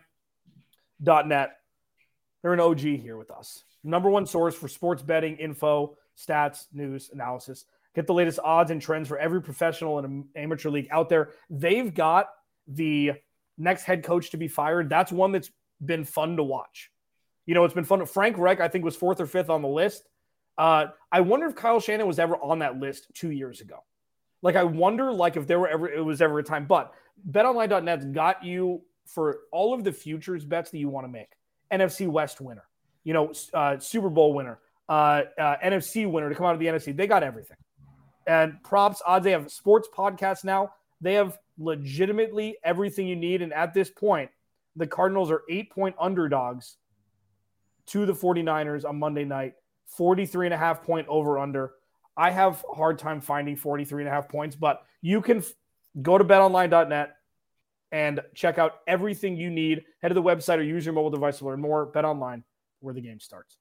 They're 2.41 2.53
an 2.53 2.59
OG 2.59 2.79
here 2.79 3.17
with 3.17 3.31
us. 3.31 3.63
Number 3.83 4.09
one 4.09 4.25
source 4.25 4.55
for 4.55 4.67
sports 4.67 5.01
betting 5.01 5.37
info, 5.37 5.97
stats, 6.17 6.65
news, 6.73 7.09
analysis. 7.13 7.65
Get 7.97 8.05
the 8.05 8.13
latest 8.13 8.37
odds 8.43 8.69
and 8.69 8.79
trends 8.79 9.07
for 9.07 9.17
every 9.17 9.41
professional 9.41 9.97
and 9.97 10.25
amateur 10.35 10.69
league 10.69 10.87
out 10.91 11.09
there. 11.09 11.31
They've 11.49 11.91
got 11.91 12.29
the 12.67 13.13
next 13.57 13.85
head 13.85 14.03
coach 14.03 14.29
to 14.29 14.37
be 14.37 14.47
fired. 14.47 14.87
That's 14.87 15.11
one 15.11 15.31
that's 15.31 15.49
been 15.83 16.05
fun 16.05 16.37
to 16.37 16.43
watch. 16.43 16.91
You 17.47 17.55
know, 17.55 17.65
it's 17.65 17.73
been 17.73 17.85
fun. 17.85 18.05
Frank 18.05 18.37
Reich, 18.37 18.59
I 18.59 18.67
think, 18.67 18.85
was 18.85 18.95
fourth 18.95 19.19
or 19.19 19.25
fifth 19.25 19.49
on 19.49 19.63
the 19.63 19.67
list. 19.67 20.07
Uh, 20.59 20.89
I 21.11 21.21
wonder 21.21 21.47
if 21.47 21.55
Kyle 21.55 21.79
Shanahan 21.79 22.05
was 22.05 22.19
ever 22.19 22.35
on 22.35 22.59
that 22.59 22.79
list 22.79 23.07
two 23.15 23.31
years 23.31 23.61
ago. 23.61 23.77
Like, 24.43 24.55
I 24.55 24.63
wonder, 24.63 25.11
like, 25.11 25.35
if 25.35 25.47
there 25.47 25.59
were 25.59 25.67
ever 25.67 25.89
it 25.89 26.05
was 26.05 26.21
ever 26.21 26.37
a 26.37 26.43
time. 26.43 26.67
But 26.67 26.93
BetOnline.net's 27.27 28.05
got 28.05 28.45
you 28.45 28.83
for 29.07 29.39
all 29.51 29.73
of 29.73 29.83
the 29.83 29.91
futures 29.91 30.45
bets 30.45 30.69
that 30.69 30.77
you 30.77 30.89
want 30.89 31.05
to 31.05 31.11
make. 31.11 31.29
NFC 31.73 32.07
West 32.07 32.41
winner, 32.41 32.65
you 33.03 33.13
know, 33.13 33.33
uh, 33.55 33.79
Super 33.79 34.11
Bowl 34.11 34.35
winner, 34.35 34.59
uh, 34.87 35.23
uh 35.39 35.55
NFC 35.65 36.07
winner 36.07 36.29
to 36.29 36.35
come 36.35 36.45
out 36.45 36.53
of 36.53 36.59
the 36.59 36.67
NFC. 36.67 36.95
They 36.95 37.07
got 37.07 37.23
everything 37.23 37.57
and 38.27 38.61
props, 38.63 39.01
odds. 39.05 39.23
They 39.23 39.31
have 39.31 39.51
sports 39.51 39.87
podcasts 39.95 40.43
now. 40.43 40.73
They 41.01 41.13
have 41.13 41.37
legitimately 41.57 42.57
everything 42.63 43.07
you 43.07 43.15
need. 43.15 43.41
And 43.41 43.53
at 43.53 43.73
this 43.73 43.89
point, 43.89 44.29
the 44.75 44.85
Cardinals 44.85 45.31
are 45.31 45.41
eight 45.49 45.71
point 45.71 45.95
underdogs 45.99 46.77
to 47.87 48.05
the 48.05 48.13
49ers 48.13 48.85
on 48.85 48.99
Monday 48.99 49.23
night, 49.23 49.53
43 49.87 50.47
and 50.47 50.53
a 50.53 50.57
half 50.57 50.83
point 50.83 51.07
over 51.07 51.39
under. 51.39 51.71
I 52.15 52.31
have 52.31 52.63
a 52.69 52.75
hard 52.75 52.99
time 52.99 53.21
finding 53.21 53.55
43 53.55 54.03
and 54.03 54.09
a 54.09 54.11
half 54.11 54.27
points, 54.27 54.55
but 54.55 54.83
you 55.01 55.21
can 55.21 55.37
f- 55.37 55.53
go 56.01 56.17
to 56.17 56.23
betonline.net 56.23 57.15
and 57.91 58.19
check 58.35 58.57
out 58.57 58.79
everything 58.87 59.37
you 59.37 59.49
need. 59.49 59.83
Head 60.01 60.09
to 60.09 60.13
the 60.13 60.21
website 60.21 60.57
or 60.57 60.63
use 60.63 60.85
your 60.85 60.93
mobile 60.93 61.11
device 61.11 61.37
to 61.39 61.45
learn 61.45 61.61
more. 61.61 61.85
Bet 61.85 62.05
online 62.05 62.43
where 62.79 62.93
the 62.93 63.01
game 63.01 63.19
starts. 63.19 63.57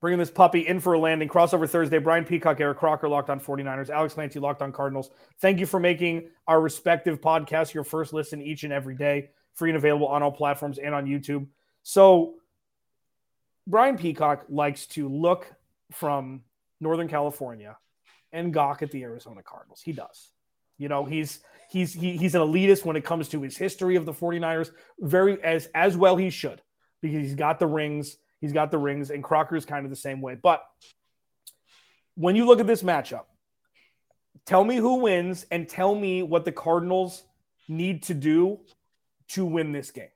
Bringing 0.00 0.18
this 0.18 0.30
puppy 0.30 0.66
in 0.66 0.78
for 0.78 0.92
a 0.92 0.98
landing. 0.98 1.28
Crossover 1.28 1.68
Thursday. 1.68 1.98
Brian 1.98 2.24
Peacock, 2.24 2.60
Eric 2.60 2.78
Crocker 2.78 3.08
locked 3.08 3.30
on 3.30 3.40
49ers. 3.40 3.88
Alex 3.88 4.14
Clancy 4.14 4.38
locked 4.38 4.60
on 4.60 4.70
Cardinals. 4.70 5.10
Thank 5.40 5.58
you 5.58 5.66
for 5.66 5.80
making 5.80 6.28
our 6.46 6.60
respective 6.60 7.20
podcasts 7.20 7.72
your 7.72 7.84
first 7.84 8.12
listen 8.12 8.42
each 8.42 8.64
and 8.64 8.72
every 8.72 8.94
day. 8.94 9.30
Free 9.54 9.70
and 9.70 9.76
available 9.76 10.06
on 10.06 10.22
all 10.22 10.32
platforms 10.32 10.78
and 10.78 10.94
on 10.94 11.06
YouTube. 11.06 11.46
So, 11.82 12.34
Brian 13.66 13.96
Peacock 13.96 14.44
likes 14.48 14.86
to 14.88 15.08
look 15.08 15.50
from 15.92 16.42
Northern 16.80 17.08
California 17.08 17.76
and 18.32 18.52
gawk 18.52 18.82
at 18.82 18.90
the 18.90 19.02
Arizona 19.02 19.42
Cardinals. 19.42 19.80
He 19.82 19.92
does. 19.92 20.30
You 20.78 20.88
know, 20.88 21.04
he's 21.04 21.40
he's 21.70 21.94
he, 21.94 22.16
he's 22.16 22.34
an 22.34 22.42
elitist 22.42 22.84
when 22.84 22.96
it 22.96 23.04
comes 23.04 23.28
to 23.30 23.40
his 23.40 23.56
history 23.56 23.96
of 23.96 24.04
the 24.04 24.12
49ers. 24.12 24.70
Very 25.00 25.42
as 25.42 25.66
as 25.74 25.96
well 25.96 26.16
he 26.16 26.30
should 26.30 26.60
because 27.00 27.22
he's 27.22 27.34
got 27.34 27.58
the 27.58 27.66
rings 27.66 28.18
He's 28.40 28.52
got 28.52 28.70
the 28.70 28.78
rings, 28.78 29.10
and 29.10 29.24
Crocker's 29.24 29.64
kind 29.64 29.84
of 29.84 29.90
the 29.90 29.96
same 29.96 30.20
way. 30.20 30.34
But 30.34 30.64
when 32.14 32.36
you 32.36 32.46
look 32.46 32.60
at 32.60 32.66
this 32.66 32.82
matchup, 32.82 33.24
tell 34.44 34.64
me 34.64 34.76
who 34.76 34.96
wins 35.00 35.46
and 35.50 35.68
tell 35.68 35.94
me 35.94 36.22
what 36.22 36.44
the 36.44 36.52
Cardinals 36.52 37.24
need 37.68 38.02
to 38.04 38.14
do 38.14 38.60
to 39.28 39.44
win 39.44 39.72
this 39.72 39.90
game. 39.90 40.08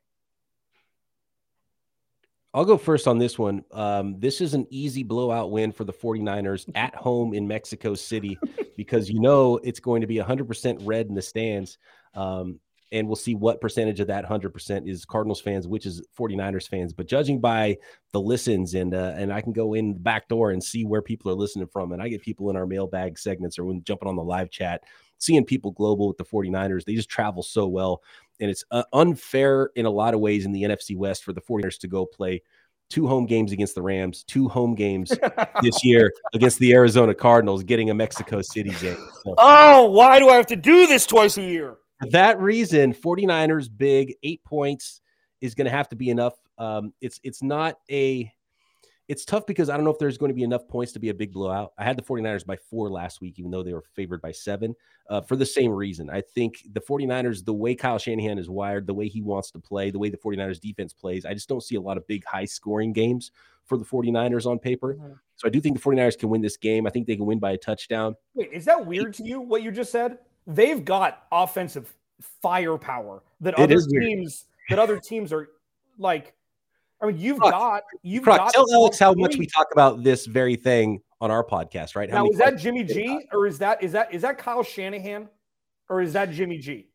I'll 2.53 2.65
go 2.65 2.77
first 2.77 3.07
on 3.07 3.19
this 3.19 3.39
one. 3.39 3.65
Um, 3.71 4.19
this 4.19 4.41
is 4.41 4.55
an 4.55 4.67
easy 4.71 5.05
blowout 5.05 5.53
win 5.53 5.71
for 5.71 5.85
the 5.85 5.93
49ers 5.93 6.69
at 6.75 6.95
home 6.95 7.33
in 7.33 7.47
Mexico 7.47 7.95
City 7.95 8.39
because 8.77 9.09
you 9.09 9.21
know 9.21 9.59
it's 9.63 9.81
going 9.81 10.01
to 10.01 10.07
be 10.07 10.17
100% 10.17 10.81
red 10.85 11.07
in 11.07 11.15
the 11.15 11.23
stands. 11.23 11.79
Um, 12.15 12.59
and 12.93 13.07
we'll 13.07 13.17
see 13.17 13.35
what 13.35 13.61
percentage 13.61 14.01
of 14.01 14.09
that 14.09 14.25
100% 14.27 14.89
is 14.89 15.05
Cardinals 15.05 15.41
fans, 15.41 15.69
which 15.69 15.87
is 15.87 16.03
49ers 16.19 16.69
fans. 16.69 16.93
But 16.93 17.07
judging 17.07 17.41
by 17.41 17.77
the 18.13 18.21
listens, 18.21 18.75
and 18.75 18.95
uh, 18.95 19.15
and 19.17 19.33
I 19.33 19.41
can 19.41 19.53
go 19.53 19.75
in 19.75 19.95
the 19.95 20.01
back 20.01 20.29
door 20.29 20.51
and 20.51 20.63
see 20.63 20.85
where 20.85 21.03
people 21.03 21.31
are 21.31 21.37
listening 21.37 21.69
from, 21.69 21.93
and 21.93 22.03
I 22.03 22.09
get 22.09 22.23
people 22.23 22.51
in 22.51 22.57
our 22.57 22.67
mailbag 22.67 23.19
segments 23.19 23.59
or 23.59 23.65
when 23.65 23.85
jumping 23.85 24.09
on 24.09 24.17
the 24.17 24.23
live 24.23 24.51
chat, 24.51 24.83
seeing 25.19 25.45
people 25.45 25.71
global 25.71 26.09
with 26.09 26.19
the 26.19 26.25
49ers. 26.25 26.85
They 26.85 26.95
just 26.95 27.09
travel 27.09 27.43
so 27.43 27.69
well, 27.69 28.03
and 28.41 28.51
it's 28.51 28.65
uh, 28.71 28.85
unfair 28.93 29.71
in 29.77 29.87
a 29.87 29.91
lot 29.91 30.15
of 30.15 30.21
ways 30.21 30.45
in 30.45 30.53
the 30.53 30.63
NFC 30.63 30.97
West 30.97 31.25
for 31.25 31.33
the 31.33 31.43
49ers 31.43 31.79
to 31.81 31.89
go 31.89 32.05
play 32.07 32.43
two 32.89 33.07
home 33.07 33.25
games 33.25 33.53
against 33.53 33.77
the 33.77 33.83
Rams, 33.83 34.25
two 34.25 34.49
home 34.49 34.75
games 34.75 35.13
this 35.63 35.85
year 35.85 36.13
against 36.35 36.59
the 36.59 36.73
Arizona 36.73 37.15
Cardinals, 37.15 37.63
getting 37.63 37.89
a 37.91 37.95
Mexico 37.95 38.43
City 38.43 38.71
game. 38.81 38.99
So. 39.23 39.35
Oh, 39.39 39.91
why 39.91 40.19
do 40.19 40.29
I 40.29 40.35
have 40.35 40.47
to 40.47 40.57
do 40.57 40.89
this 40.89 41.07
twice 41.07 41.39
a 41.39 41.43
year? 41.43 41.77
For 42.01 42.11
that 42.11 42.41
reason, 42.41 42.95
49ers 42.95 43.69
big, 43.75 44.15
eight 44.23 44.43
points 44.45 45.01
is 45.41 45.55
going 45.55 45.67
to 45.67 45.71
have 45.71 45.89
to 45.91 45.97
be 45.97 46.11
enough. 46.11 46.35
Um, 46.59 46.93
it's 47.01 47.21
it's 47.23 47.43
not 47.43 47.79
a 47.91 48.33
it's 49.11 49.25
tough 49.25 49.45
because 49.45 49.69
I 49.69 49.75
don't 49.75 49.85
know 49.85 49.91
if 49.91 49.99
there's 49.99 50.19
going 50.19 50.31
to 50.31 50.37
be 50.37 50.45
enough 50.45 50.69
points 50.69 50.93
to 50.93 51.01
be 51.01 51.09
a 51.09 51.15
big 51.15 51.33
blowout. 51.33 51.73
I 51.77 51.83
had 51.83 51.97
the 51.97 52.03
49ers 52.03 52.47
by 52.47 52.57
four 52.57 52.89
last 52.89 53.21
week, 53.21 53.41
even 53.41 53.51
though 53.51 53.65
they 53.65 53.73
were 53.73 53.83
favored 53.97 54.23
by 54.23 54.31
seven, 54.31 54.77
uh, 55.09 55.21
for 55.21 55.35
the 55.35 55.45
same 55.45 55.73
reason. 55.73 56.09
I 56.09 56.21
think 56.21 56.65
the 56.75 56.81
49ers, 56.81 57.45
the 57.45 57.53
way 57.53 57.75
Kyle 57.75 57.99
Shanahan 57.99 58.39
is 58.39 58.49
wired, 58.49 58.87
the 58.87 58.95
way 58.95 59.09
he 59.09 59.21
wants 59.21 59.51
to 59.51 59.59
play, 59.59 59.91
the 59.91 59.99
way 59.99 60.11
the 60.11 60.17
49ers 60.17 60.61
defense 60.61 60.93
plays, 60.93 61.27
I 61.27 61.35
just 61.35 61.49
don't 61.49 61.61
see 61.63 61.75
a 61.75 61.81
lot 61.81 61.97
of 61.97 62.07
big 62.07 62.25
high 62.25 62.45
scoring 62.45 62.93
games 62.93 63.33
for 63.65 63.77
the 63.77 63.85
49ers 63.85 64.47
on 64.47 64.61
paper. 64.61 64.95
Mm-hmm. 64.95 65.15
So 65.35 65.49
I 65.49 65.51
do 65.51 65.61
think 65.61 65.77
the 65.77 65.83
49ers 65.83 66.17
can 66.17 66.29
win 66.29 66.41
this 66.41 66.57
game. 66.57 66.87
I 66.87 66.91
think 66.91 67.09
they 67.09 67.17
can 67.17 67.27
win 67.27 67.41
by 67.41 67.51
a 67.51 67.59
touchdown. 67.59 68.15
Wait, 68.35 68.53
is 68.53 68.65
that 68.67 68.87
weird 68.87 69.15
to 69.15 69.25
you, 69.25 69.41
what 69.41 69.65
you 69.65 69.73
just 69.73 69.91
said? 69.91 70.19
They've 70.55 70.85
got 70.85 71.25
offensive 71.33 71.93
firepower 72.43 73.23
that 73.41 73.55
it 73.55 73.61
other 73.61 73.81
teams 73.81 74.47
weird. 74.69 74.79
that 74.79 74.79
other 74.83 74.99
teams 74.99 75.33
are 75.33 75.49
like. 75.99 76.35
I 77.03 77.07
mean, 77.07 77.19
you've 77.19 77.41
got 77.41 77.85
you've 78.03 78.25
got. 78.25 78.53
Tell 78.53 78.71
Alex 78.75 78.99
how 78.99 79.15
much 79.15 79.37
we 79.37 79.47
talk 79.47 79.69
about 79.73 80.05
this 80.05 80.27
very 80.27 80.55
thing 80.55 81.01
on 81.21 81.31
our 81.31 81.45
podcast, 81.45 81.97
right? 81.97 82.11
How 82.11 82.25
now, 82.25 82.31
is 82.31 82.39
that 82.39 82.59
Jimmy 82.59 82.85
G 82.85 83.27
or 83.33 83.47
is 83.47 83.59
that 83.59 83.83
is 83.83 83.93
that 83.93 84.13
is 84.13 84.23
that 84.23 84.39
Kyle 84.39 84.63
Shanahan 84.63 85.29
or 85.89 86.01
is 86.01 86.13
that 86.13 86.31
Jimmy 86.31 86.59
G? 86.59 86.89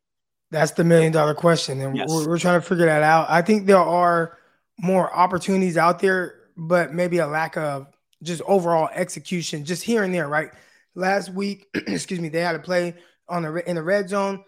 That's 0.52 0.72
the 0.72 0.84
million 0.84 1.12
dollar 1.12 1.34
question, 1.34 1.82
and 1.82 1.98
yes. 1.98 2.10
we're, 2.10 2.28
we're 2.28 2.39
trying 2.39 2.62
to 2.62 2.65
figure 2.65 2.86
that 2.86 3.04
out. 3.04 3.28
I 3.30 3.41
think 3.41 3.65
there 3.65 3.78
are 3.78 4.38
more 4.78 5.13
opportunities 5.13 5.78
out 5.78 6.00
there, 6.00 6.36
but 6.56 6.94
maybe 6.94 7.18
a 7.18 7.28
lack 7.28 7.58
of 7.58 7.88
just 8.22 8.41
overall 8.44 8.89
execution, 8.94 9.65
just 9.65 9.84
here 9.84 10.04
and 10.04 10.13
there. 10.13 10.28
Right? 10.28 10.52
Last 10.94 11.30
week, 11.30 11.68
excuse 11.88 12.20
me, 12.20 12.30
they 12.30 12.41
had 12.41 12.54
to 12.54 12.60
play 12.60 12.94
on 13.30 13.44
the 13.44 13.70
in 13.70 13.76
the 13.76 13.84
red 13.84 14.10
zone. 14.10 14.44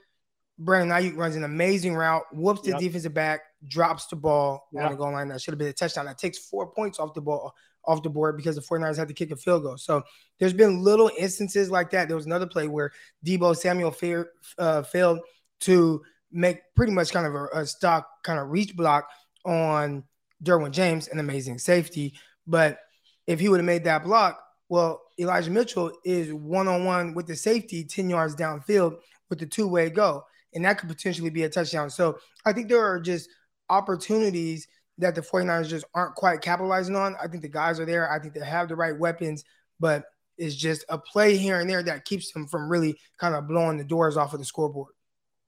Brandon 0.59 0.97
Aiyuk 0.97 1.15
runs 1.15 1.35
an 1.35 1.43
amazing 1.43 1.93
route, 1.93 2.23
whoops 2.33 2.61
the 2.61 2.71
yep. 2.71 2.79
defensive 2.79 3.13
back, 3.13 3.41
drops 3.67 4.07
the 4.07 4.15
ball 4.15 4.67
yep. 4.73 4.85
on 4.85 4.91
the 4.91 4.97
goal 4.97 5.11
line. 5.11 5.27
That 5.27 5.39
should 5.39 5.51
have 5.51 5.59
been 5.59 5.67
a 5.67 5.73
touchdown. 5.73 6.07
That 6.07 6.17
takes 6.17 6.39
four 6.39 6.71
points 6.71 6.99
off 6.99 7.13
the 7.13 7.21
ball 7.21 7.53
off 7.85 8.03
the 8.03 8.09
board 8.09 8.35
because 8.35 8.55
the 8.55 8.61
49ers 8.61 8.97
had 8.97 9.07
to 9.07 9.13
kick 9.13 9.31
a 9.31 9.35
field 9.35 9.63
goal. 9.63 9.77
So 9.77 10.03
there's 10.39 10.53
been 10.53 10.83
little 10.83 11.09
instances 11.17 11.71
like 11.71 11.91
that. 11.91 12.07
There 12.07 12.17
was 12.17 12.25
another 12.25 12.45
play 12.45 12.67
where 12.67 12.91
Deebo 13.25 13.55
Samuel 13.55 13.91
fa- 13.91 14.25
uh, 14.57 14.83
failed 14.83 15.19
to 15.61 16.01
make 16.31 16.59
pretty 16.75 16.91
much 16.91 17.11
kind 17.11 17.25
of 17.25 17.33
a, 17.33 17.45
a 17.53 17.65
stock 17.65 18.07
kind 18.23 18.39
of 18.39 18.49
reach 18.49 18.75
block 18.75 19.07
on 19.45 20.03
Derwin 20.43 20.71
James, 20.71 21.07
an 21.07 21.19
amazing 21.19 21.59
safety. 21.59 22.13
But 22.45 22.79
if 23.25 23.39
he 23.39 23.47
would 23.47 23.59
have 23.59 23.65
made 23.65 23.85
that 23.85 24.03
block, 24.03 24.43
well, 24.69 25.01
Elijah 25.19 25.51
Mitchell 25.51 25.91
is 26.03 26.33
one 26.33 26.67
on 26.67 26.85
one 26.85 27.13
with 27.13 27.27
the 27.27 27.35
safety 27.35 27.83
10 27.83 28.09
yards 28.09 28.35
downfield 28.35 28.97
with 29.29 29.39
the 29.39 29.45
two 29.45 29.67
way 29.67 29.89
go. 29.89 30.23
And 30.53 30.65
that 30.65 30.77
could 30.77 30.89
potentially 30.89 31.29
be 31.29 31.43
a 31.43 31.49
touchdown. 31.49 31.89
So 31.89 32.19
I 32.45 32.53
think 32.53 32.69
there 32.69 32.83
are 32.85 32.99
just 32.99 33.29
opportunities 33.69 34.67
that 34.97 35.15
the 35.15 35.21
49ers 35.21 35.67
just 35.67 35.85
aren't 35.93 36.15
quite 36.15 36.41
capitalizing 36.41 36.95
on. 36.95 37.15
I 37.21 37.27
think 37.27 37.43
the 37.43 37.49
guys 37.49 37.79
are 37.79 37.85
there. 37.85 38.11
I 38.11 38.19
think 38.19 38.33
they 38.33 38.45
have 38.45 38.67
the 38.67 38.75
right 38.75 38.97
weapons, 38.97 39.43
but 39.79 40.05
it's 40.37 40.55
just 40.55 40.85
a 40.89 40.97
play 40.97 41.37
here 41.37 41.59
and 41.59 41.69
there 41.69 41.83
that 41.83 42.05
keeps 42.05 42.31
them 42.31 42.47
from 42.47 42.69
really 42.69 42.97
kind 43.17 43.35
of 43.35 43.47
blowing 43.47 43.77
the 43.77 43.83
doors 43.83 44.17
off 44.17 44.33
of 44.33 44.39
the 44.39 44.45
scoreboard. 44.45 44.93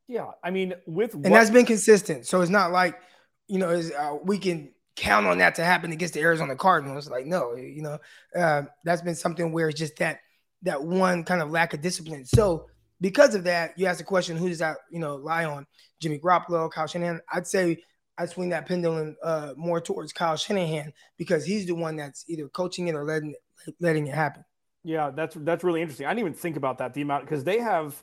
Yeah, 0.08 0.32
I 0.44 0.50
mean, 0.50 0.74
with 0.88 1.14
and 1.14 1.26
that's 1.26 1.52
been 1.52 1.68
consistent. 1.68 2.26
So 2.26 2.42
it's 2.42 2.50
not 2.50 2.72
like 2.72 3.00
you 3.48 3.60
know 3.60 3.70
uh, 3.70 4.16
we 4.24 4.40
can 4.40 4.72
count 5.00 5.26
on 5.26 5.38
that 5.38 5.56
to 5.56 5.64
happen 5.64 5.92
against 5.92 6.14
the 6.14 6.20
Arizona 6.20 6.56
Cardinals. 6.56 7.10
Like 7.10 7.26
no, 7.26 7.56
you 7.56 7.82
know, 7.82 7.98
uh, 8.36 8.64
that's 8.84 9.02
been 9.02 9.16
something 9.16 9.52
where 9.52 9.70
it's 9.70 9.80
just 9.80 9.98
that 9.98 10.20
that 10.64 10.84
one 10.84 11.24
kind 11.24 11.42
of 11.42 11.50
lack 11.50 11.74
of 11.74 11.82
discipline. 11.82 12.26
So 12.26 12.68
because 13.02 13.34
of 13.34 13.46
that, 13.46 13.78
you 13.78 13.86
ask 13.86 14.00
the 14.00 14.04
question, 14.04 14.36
who 14.36 14.50
does 14.50 14.60
that 14.60 14.78
you 14.92 15.00
know 15.00 15.16
lie 15.16 15.46
on? 15.46 15.66
Jimmy 16.00 16.20
Garoppolo, 16.20 16.70
Kyle 16.70 16.88
Shanahan. 16.88 17.22
I'd 17.32 17.48
say 17.48 17.82
I 18.18 18.26
swing 18.26 18.50
that 18.50 18.68
pendulum 18.68 19.16
uh, 19.24 19.54
more 19.56 19.80
towards 19.80 20.12
Kyle 20.12 20.36
Shanahan 20.36 20.92
because 21.18 21.46
he's 21.46 21.66
the 21.66 21.76
one 21.76 21.96
that's 21.96 22.26
either 22.28 22.50
coaching 22.50 22.90
it 22.90 22.96
or 22.96 23.06
letting 23.06 23.34
letting 23.80 24.08
it 24.08 24.14
happen. 24.14 24.44
Yeah, 24.84 25.12
that's 25.12 25.36
that's 25.40 25.64
really 25.64 25.82
interesting. 25.82 26.06
I 26.06 26.10
didn't 26.10 26.20
even 26.20 26.34
think 26.34 26.58
about 26.58 26.78
that 26.80 26.94
the 26.94 27.02
amount 27.02 27.26
because 27.26 27.44
they 27.44 27.60
have 27.60 28.02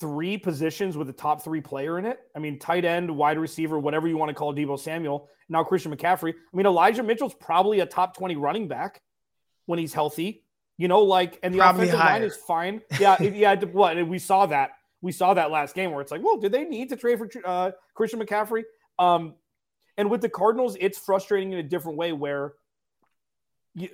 three 0.00 0.38
positions 0.38 0.96
with 0.96 1.08
a 1.08 1.12
top 1.12 1.42
three 1.42 1.60
player 1.60 1.98
in 1.98 2.04
it. 2.04 2.18
I 2.34 2.38
mean, 2.38 2.58
tight 2.58 2.84
end, 2.84 3.10
wide 3.10 3.38
receiver, 3.38 3.78
whatever 3.78 4.06
you 4.08 4.16
want 4.16 4.28
to 4.28 4.34
call 4.34 4.54
Deebo 4.54 4.78
Samuel. 4.78 5.28
Now 5.48 5.64
Christian 5.64 5.94
McCaffrey. 5.94 6.34
I 6.34 6.56
mean, 6.56 6.66
Elijah 6.66 7.02
Mitchell's 7.02 7.34
probably 7.34 7.80
a 7.80 7.86
top 7.86 8.16
twenty 8.16 8.36
running 8.36 8.68
back 8.68 9.00
when 9.66 9.78
he's 9.78 9.94
healthy. 9.94 10.44
You 10.76 10.86
know, 10.86 11.00
like, 11.00 11.40
and 11.42 11.52
the 11.52 11.58
probably 11.58 11.88
offensive 11.88 12.00
higher. 12.00 12.20
line 12.20 12.22
is 12.22 12.36
fine. 12.36 12.82
Yeah, 13.00 13.20
yeah. 13.22 13.56
What 13.64 14.06
we 14.06 14.18
saw 14.18 14.46
that 14.46 14.70
we 15.00 15.12
saw 15.12 15.34
that 15.34 15.50
last 15.50 15.74
game 15.74 15.90
where 15.90 16.00
it's 16.00 16.12
like, 16.12 16.22
well, 16.22 16.38
did 16.38 16.52
they 16.52 16.64
need 16.64 16.90
to 16.90 16.96
trade 16.96 17.18
for 17.18 17.28
uh, 17.44 17.70
Christian 17.94 18.20
McCaffrey? 18.20 18.64
Um, 18.98 19.34
and 19.96 20.10
with 20.10 20.20
the 20.20 20.28
Cardinals, 20.28 20.76
it's 20.80 20.98
frustrating 20.98 21.52
in 21.52 21.58
a 21.58 21.62
different 21.62 21.98
way 21.98 22.12
where 22.12 22.54
you, 23.74 23.88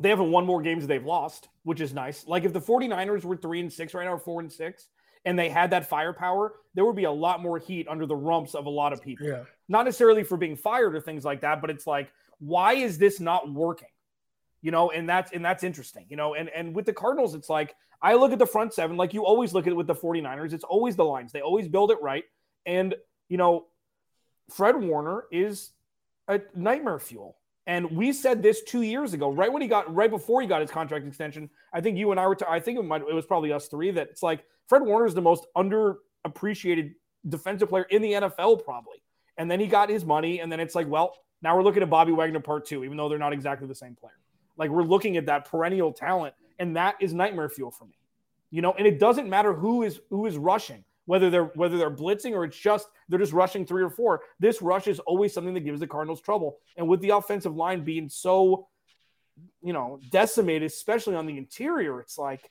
they 0.00 0.08
haven't 0.08 0.30
won 0.30 0.46
more 0.46 0.62
games 0.62 0.86
they've 0.86 1.04
lost, 1.04 1.48
which 1.64 1.80
is 1.80 1.92
nice. 1.92 2.26
Like 2.26 2.44
if 2.44 2.52
the 2.52 2.60
49ers 2.60 3.24
were 3.24 3.36
three 3.36 3.60
and 3.60 3.72
six 3.72 3.94
right 3.94 4.04
now, 4.04 4.14
or 4.14 4.18
four 4.18 4.40
and 4.40 4.52
six, 4.52 4.88
and 5.24 5.38
they 5.38 5.48
had 5.48 5.70
that 5.70 5.88
firepower, 5.88 6.54
there 6.74 6.84
would 6.84 6.96
be 6.96 7.04
a 7.04 7.10
lot 7.10 7.42
more 7.42 7.58
heat 7.58 7.88
under 7.88 8.06
the 8.06 8.16
rumps 8.16 8.54
of 8.54 8.66
a 8.66 8.70
lot 8.70 8.92
of 8.92 9.02
people. 9.02 9.26
Yeah. 9.26 9.42
Not 9.68 9.84
necessarily 9.84 10.22
for 10.22 10.36
being 10.36 10.56
fired 10.56 10.94
or 10.94 11.00
things 11.00 11.24
like 11.24 11.40
that, 11.40 11.60
but 11.60 11.70
it's 11.70 11.86
like, 11.86 12.10
why 12.38 12.74
is 12.74 12.98
this 12.98 13.18
not 13.18 13.52
working? 13.52 13.88
You 14.62 14.70
know, 14.70 14.90
and 14.90 15.08
that's 15.08 15.32
and 15.32 15.44
that's 15.44 15.62
interesting, 15.62 16.06
you 16.08 16.16
know, 16.16 16.34
and 16.34 16.48
and 16.48 16.74
with 16.74 16.86
the 16.86 16.92
Cardinals, 16.92 17.34
it's 17.34 17.48
like 17.48 17.74
I 18.00 18.14
look 18.14 18.32
at 18.32 18.38
the 18.38 18.46
front 18.46 18.72
seven, 18.72 18.96
like 18.96 19.12
you 19.12 19.24
always 19.24 19.52
look 19.52 19.66
at 19.66 19.72
it 19.72 19.76
with 19.76 19.86
the 19.86 19.94
49ers. 19.94 20.52
It's 20.52 20.64
always 20.64 20.96
the 20.96 21.04
lines. 21.04 21.32
They 21.32 21.40
always 21.40 21.68
build 21.68 21.90
it 21.90 21.98
right. 22.00 22.24
And, 22.64 22.94
you 23.28 23.36
know, 23.36 23.66
Fred 24.50 24.76
Warner 24.76 25.24
is 25.32 25.70
a 26.28 26.40
nightmare 26.54 26.98
fuel. 26.98 27.36
And 27.68 27.90
we 27.90 28.14
said 28.14 28.42
this 28.42 28.62
two 28.62 28.80
years 28.80 29.12
ago, 29.12 29.30
right 29.30 29.52
when 29.52 29.60
he 29.60 29.68
got, 29.68 29.94
right 29.94 30.10
before 30.10 30.40
he 30.40 30.48
got 30.48 30.62
his 30.62 30.70
contract 30.70 31.06
extension. 31.06 31.50
I 31.70 31.82
think 31.82 31.98
you 31.98 32.10
and 32.10 32.18
I 32.18 32.26
were, 32.26 32.34
t- 32.34 32.46
I 32.48 32.58
think 32.58 32.78
it, 32.78 32.82
might, 32.82 33.02
it 33.02 33.12
was 33.12 33.26
probably 33.26 33.52
us 33.52 33.68
three 33.68 33.90
that 33.90 34.08
it's 34.08 34.22
like 34.22 34.44
Fred 34.66 34.80
Warner 34.82 35.04
is 35.04 35.14
the 35.14 35.20
most 35.20 35.46
underappreciated 35.54 36.94
defensive 37.28 37.68
player 37.68 37.84
in 37.90 38.00
the 38.00 38.12
NFL, 38.12 38.64
probably. 38.64 39.02
And 39.36 39.50
then 39.50 39.60
he 39.60 39.66
got 39.66 39.90
his 39.90 40.06
money. 40.06 40.40
And 40.40 40.50
then 40.50 40.60
it's 40.60 40.74
like, 40.74 40.88
well, 40.88 41.14
now 41.42 41.54
we're 41.54 41.62
looking 41.62 41.82
at 41.82 41.90
Bobby 41.90 42.10
Wagner 42.10 42.40
part 42.40 42.64
two, 42.64 42.84
even 42.84 42.96
though 42.96 43.08
they're 43.08 43.18
not 43.18 43.34
exactly 43.34 43.68
the 43.68 43.74
same 43.74 43.94
player. 43.94 44.18
Like 44.56 44.70
we're 44.70 44.82
looking 44.82 45.18
at 45.18 45.26
that 45.26 45.44
perennial 45.44 45.92
talent, 45.92 46.34
and 46.58 46.74
that 46.74 46.96
is 47.00 47.12
nightmare 47.12 47.50
fuel 47.50 47.70
for 47.70 47.84
me. 47.84 47.98
You 48.50 48.62
know, 48.62 48.72
and 48.72 48.86
it 48.86 48.98
doesn't 48.98 49.28
matter 49.28 49.52
who 49.52 49.82
is 49.82 50.00
who 50.08 50.24
is 50.24 50.38
rushing 50.38 50.84
whether 51.08 51.30
they're 51.30 51.46
whether 51.54 51.78
they're 51.78 51.90
blitzing 51.90 52.34
or 52.34 52.44
it's 52.44 52.58
just 52.58 52.86
they're 53.08 53.18
just 53.18 53.32
rushing 53.32 53.64
three 53.64 53.82
or 53.82 53.88
four. 53.88 54.20
This 54.38 54.60
rush 54.60 54.86
is 54.88 54.98
always 55.00 55.32
something 55.32 55.54
that 55.54 55.64
gives 55.64 55.80
the 55.80 55.86
Cardinals 55.86 56.20
trouble. 56.20 56.58
And 56.76 56.86
with 56.86 57.00
the 57.00 57.10
offensive 57.10 57.56
line 57.56 57.82
being 57.82 58.10
so, 58.10 58.68
you 59.62 59.72
know, 59.72 60.00
decimated, 60.12 60.66
especially 60.66 61.14
on 61.14 61.24
the 61.24 61.38
interior, 61.38 61.98
it's 62.00 62.18
like 62.18 62.50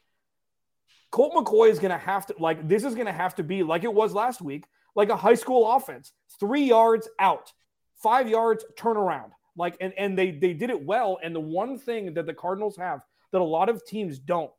Colt 1.12 1.36
McCoy 1.36 1.70
is 1.70 1.78
going 1.78 1.92
to 1.92 2.00
have 2.00 2.26
to 2.26 2.36
like 2.40 2.68
this 2.68 2.84
is 2.84 2.96
going 2.96 3.06
to 3.06 3.14
have 3.14 3.36
to 3.36 3.44
be 3.44 3.62
like 3.62 3.84
it 3.84 3.94
was 3.94 4.12
last 4.12 4.42
week, 4.42 4.66
like 4.96 5.10
a 5.10 5.16
high 5.16 5.36
school 5.36 5.72
offense, 5.72 6.12
three 6.40 6.64
yards 6.64 7.08
out, 7.20 7.54
five 8.02 8.28
yards 8.28 8.66
turn 8.76 8.98
around. 8.98 9.34
Like 9.56 9.78
and 9.80 9.94
and 10.00 10.18
they 10.18 10.32
they 10.32 10.54
did 10.54 10.72
it 10.72 10.84
well. 10.84 11.20
And 11.22 11.36
the 11.36 11.40
one 11.40 11.78
thing 11.78 12.16
that 12.16 12.26
the 12.26 12.34
Cardinals 12.34 12.76
have 12.78 13.02
that 13.32 13.40
a 13.40 13.44
lot 13.44 13.70
of 13.70 13.86
teams 13.86 14.18
don't 14.18 14.52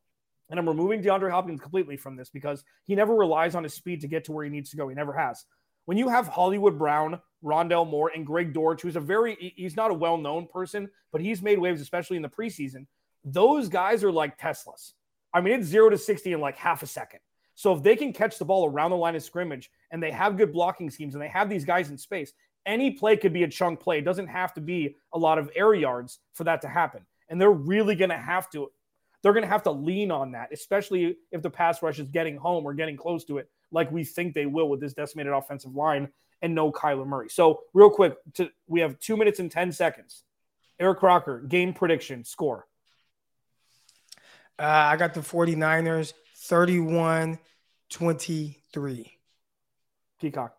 and 0.51 0.59
I'm 0.59 0.69
removing 0.69 1.03
DeAndre 1.03 1.31
Hopkins 1.31 1.61
completely 1.61 1.97
from 1.97 2.17
this 2.17 2.31
because 2.31 2.65
he 2.85 2.95
never 2.95 3.15
relies 3.15 3.55
on 3.55 3.63
his 3.63 3.75
speed 3.75 4.01
to 4.01 4.09
get 4.09 4.25
to 4.25 4.33
where 4.33 4.45
he 4.45 4.51
needs 4.51 4.71
to 4.71 4.77
go. 4.77 4.89
He 4.89 4.95
never 4.95 5.13
has. 5.13 5.45
When 5.85 5.99
you 5.99 6.09
have 6.09 6.29
Hollywood 6.29 6.79
Brown, 6.79 7.21
Rondale 7.43 7.89
Moore, 7.89 8.13
and 8.15 8.27
Greg 8.27 8.53
Dortch, 8.53 8.83
who's 8.83 8.97
a 8.97 9.01
very, 9.01 9.55
he's 9.57 9.77
not 9.77 9.91
a 9.91 9.95
well 9.95 10.19
known 10.19 10.47
person, 10.47 10.89
but 11.13 11.21
he's 11.21 11.43
made 11.43 11.59
waves, 11.59 11.81
especially 11.81 12.17
in 12.17 12.23
the 12.23 12.29
preseason. 12.29 12.87
Those 13.25 13.69
guys 13.69 14.05
are 14.05 14.13
like 14.13 14.39
Teslas. 14.39 14.93
I 15.33 15.41
mean, 15.41 15.55
it's 15.55 15.67
zero 15.67 15.91
to 15.91 15.99
60 15.99 16.33
in 16.33 16.41
like 16.41 16.57
half 16.57 16.83
a 16.83 16.87
second. 16.87 17.21
So 17.55 17.75
if 17.75 17.83
they 17.83 17.97
can 17.97 18.13
catch 18.13 18.39
the 18.39 18.45
ball 18.45 18.67
around 18.67 18.91
the 18.91 18.97
line 18.97 19.17
of 19.17 19.23
scrimmage 19.23 19.71
and 19.91 20.03
they 20.03 20.13
have 20.13 20.37
good 20.37 20.53
blocking 20.53 20.91
schemes 20.91 21.15
and 21.15 21.23
they 21.23 21.29
have 21.29 21.49
these 21.49 21.65
guys 21.65 21.91
in 21.91 21.99
space, 21.99 22.33
any 22.67 22.93
play 22.93 23.17
could 23.17 23.33
be 23.33 23.43
a 23.43 23.49
chunk 23.49 23.81
play. 23.81 23.99
It 23.99 24.05
doesn't 24.05 24.29
have 24.29 24.55
to 24.55 24.61
be 24.61 24.97
a 25.13 25.19
lot 25.19 25.39
of 25.39 25.51
air 25.57 25.75
yards 25.75 26.21
for 26.35 26.45
that 26.45 26.63
to 26.63 26.69
happen. 26.69 27.05
And 27.29 27.41
they're 27.41 27.51
really 27.51 27.95
going 27.95 28.11
to 28.11 28.17
have 28.17 28.49
to 28.51 28.71
they're 29.23 29.33
going 29.33 29.45
to 29.45 29.49
have 29.49 29.65
to 29.65 29.71
lean 29.71 30.11
on 30.11 30.33
that, 30.33 30.51
especially 30.53 31.17
if 31.33 31.43
the 31.43 31.51
pass 31.51 31.83
rush 31.83 31.99
is 31.99 32.09
getting 32.09 32.37
home 32.37 32.65
or 32.65 32.75
getting 32.75 32.97
close 32.97 33.25
to 33.25 33.39
it, 33.39 33.51
like 33.71 33.91
we 33.91 34.05
think 34.05 34.35
they 34.35 34.47
will 34.47 34.69
with 34.69 34.81
this 34.81 34.95
decimated 34.95 35.33
offensive 35.33 35.75
line 35.75 36.09
and 36.41 36.55
no 36.55 36.71
Kyler 36.71 37.07
Murray. 37.07 37.29
So, 37.29 37.61
real 37.75 37.91
quick, 37.91 38.15
to, 38.35 38.51
we 38.67 38.81
have 38.81 38.99
two 39.01 39.17
minutes 39.17 39.41
and 39.41 39.51
10 39.51 39.73
seconds. 39.73 40.23
Eric 40.79 41.01
Crocker, 41.01 41.41
game 41.41 41.73
prediction, 41.73 42.25
score. 42.25 42.67
Uh, 44.59 44.63
I 44.63 44.97
got 44.97 45.15
the 45.15 45.21
49ers 45.21 46.13
31 46.37 47.39
23. 47.91 49.19
Peacock. 50.21 50.55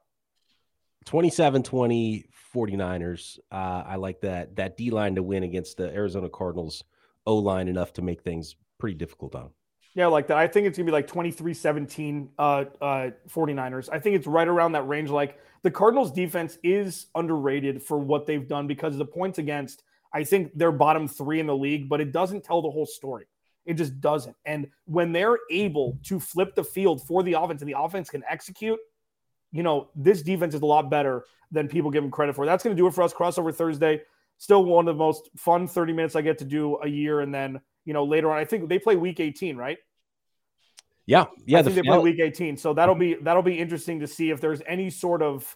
27 1.05 1.63
20 1.63 2.25
49ers. 2.53 3.39
Uh, 3.51 3.83
I 3.85 3.95
like 3.95 4.21
that 4.21 4.55
that 4.57 4.77
D 4.77 4.89
line 4.89 5.15
to 5.15 5.23
win 5.23 5.43
against 5.43 5.77
the 5.77 5.93
Arizona 5.93 6.29
Cardinals 6.29 6.83
O 7.25 7.35
line 7.35 7.67
enough 7.67 7.93
to 7.93 8.01
make 8.01 8.21
things 8.21 8.55
pretty 8.77 8.95
difficult 8.95 9.35
on. 9.35 9.51
Yeah, 9.95 10.07
like 10.07 10.27
that. 10.27 10.37
I 10.37 10.47
think 10.47 10.67
it's 10.67 10.77
gonna 10.77 10.85
be 10.85 10.91
like 10.91 11.07
23 11.07 11.53
17 11.53 12.29
uh, 12.37 12.41
uh, 12.81 13.09
49ers. 13.29 13.89
I 13.91 13.99
think 13.99 14.15
it's 14.15 14.27
right 14.27 14.47
around 14.47 14.73
that 14.73 14.87
range. 14.87 15.09
Like 15.09 15.39
the 15.63 15.71
Cardinals 15.71 16.11
defense 16.11 16.57
is 16.63 17.07
underrated 17.15 17.81
for 17.81 17.97
what 17.97 18.25
they've 18.25 18.47
done 18.47 18.67
because 18.67 18.97
the 18.97 19.05
points 19.05 19.39
against, 19.39 19.83
I 20.13 20.23
think 20.23 20.51
they're 20.55 20.71
bottom 20.71 21.07
three 21.07 21.39
in 21.39 21.47
the 21.47 21.55
league, 21.55 21.89
but 21.89 22.01
it 22.01 22.11
doesn't 22.11 22.43
tell 22.43 22.61
the 22.61 22.69
whole 22.69 22.85
story. 22.85 23.25
It 23.65 23.73
just 23.73 23.99
doesn't. 23.99 24.35
And 24.45 24.67
when 24.85 25.11
they're 25.11 25.37
able 25.51 25.99
to 26.05 26.19
flip 26.19 26.55
the 26.55 26.63
field 26.63 27.05
for 27.05 27.23
the 27.23 27.33
offense 27.33 27.61
and 27.61 27.69
the 27.69 27.79
offense 27.79 28.09
can 28.09 28.23
execute, 28.29 28.79
you 29.51 29.63
know, 29.63 29.89
this 29.95 30.21
defense 30.21 30.55
is 30.55 30.61
a 30.61 30.65
lot 30.65 30.89
better 30.89 31.25
than 31.51 31.67
people 31.67 31.91
give 31.91 32.03
them 32.03 32.11
credit 32.11 32.35
for. 32.35 32.45
That's 32.45 32.63
going 32.63 32.75
to 32.75 32.81
do 32.81 32.87
it 32.87 32.93
for 32.93 33.03
us. 33.03 33.13
Crossover 33.13 33.53
Thursday 33.53 34.01
still 34.39 34.63
one 34.65 34.87
of 34.87 34.95
the 34.95 34.99
most 34.99 35.29
fun 35.37 35.67
30 35.67 35.93
minutes 35.93 36.15
I 36.15 36.21
get 36.21 36.39
to 36.39 36.45
do 36.45 36.79
a 36.81 36.87
year. 36.87 37.19
And 37.19 37.33
then, 37.33 37.61
you 37.85 37.93
know, 37.93 38.05
later 38.05 38.31
on, 38.31 38.37
I 38.37 38.45
think 38.45 38.67
they 38.67 38.79
play 38.79 38.95
week 38.95 39.19
18, 39.19 39.55
right? 39.55 39.77
Yeah. 41.05 41.25
Yeah. 41.45 41.61
The, 41.61 41.69
they 41.69 41.81
play 41.83 41.99
week 41.99 42.19
18. 42.19 42.57
So 42.57 42.73
that'll 42.73 42.95
be, 42.95 43.15
that'll 43.15 43.43
be 43.43 43.59
interesting 43.59 43.99
to 43.99 44.07
see 44.07 44.31
if 44.31 44.41
there's 44.41 44.61
any 44.65 44.89
sort 44.89 45.21
of, 45.21 45.55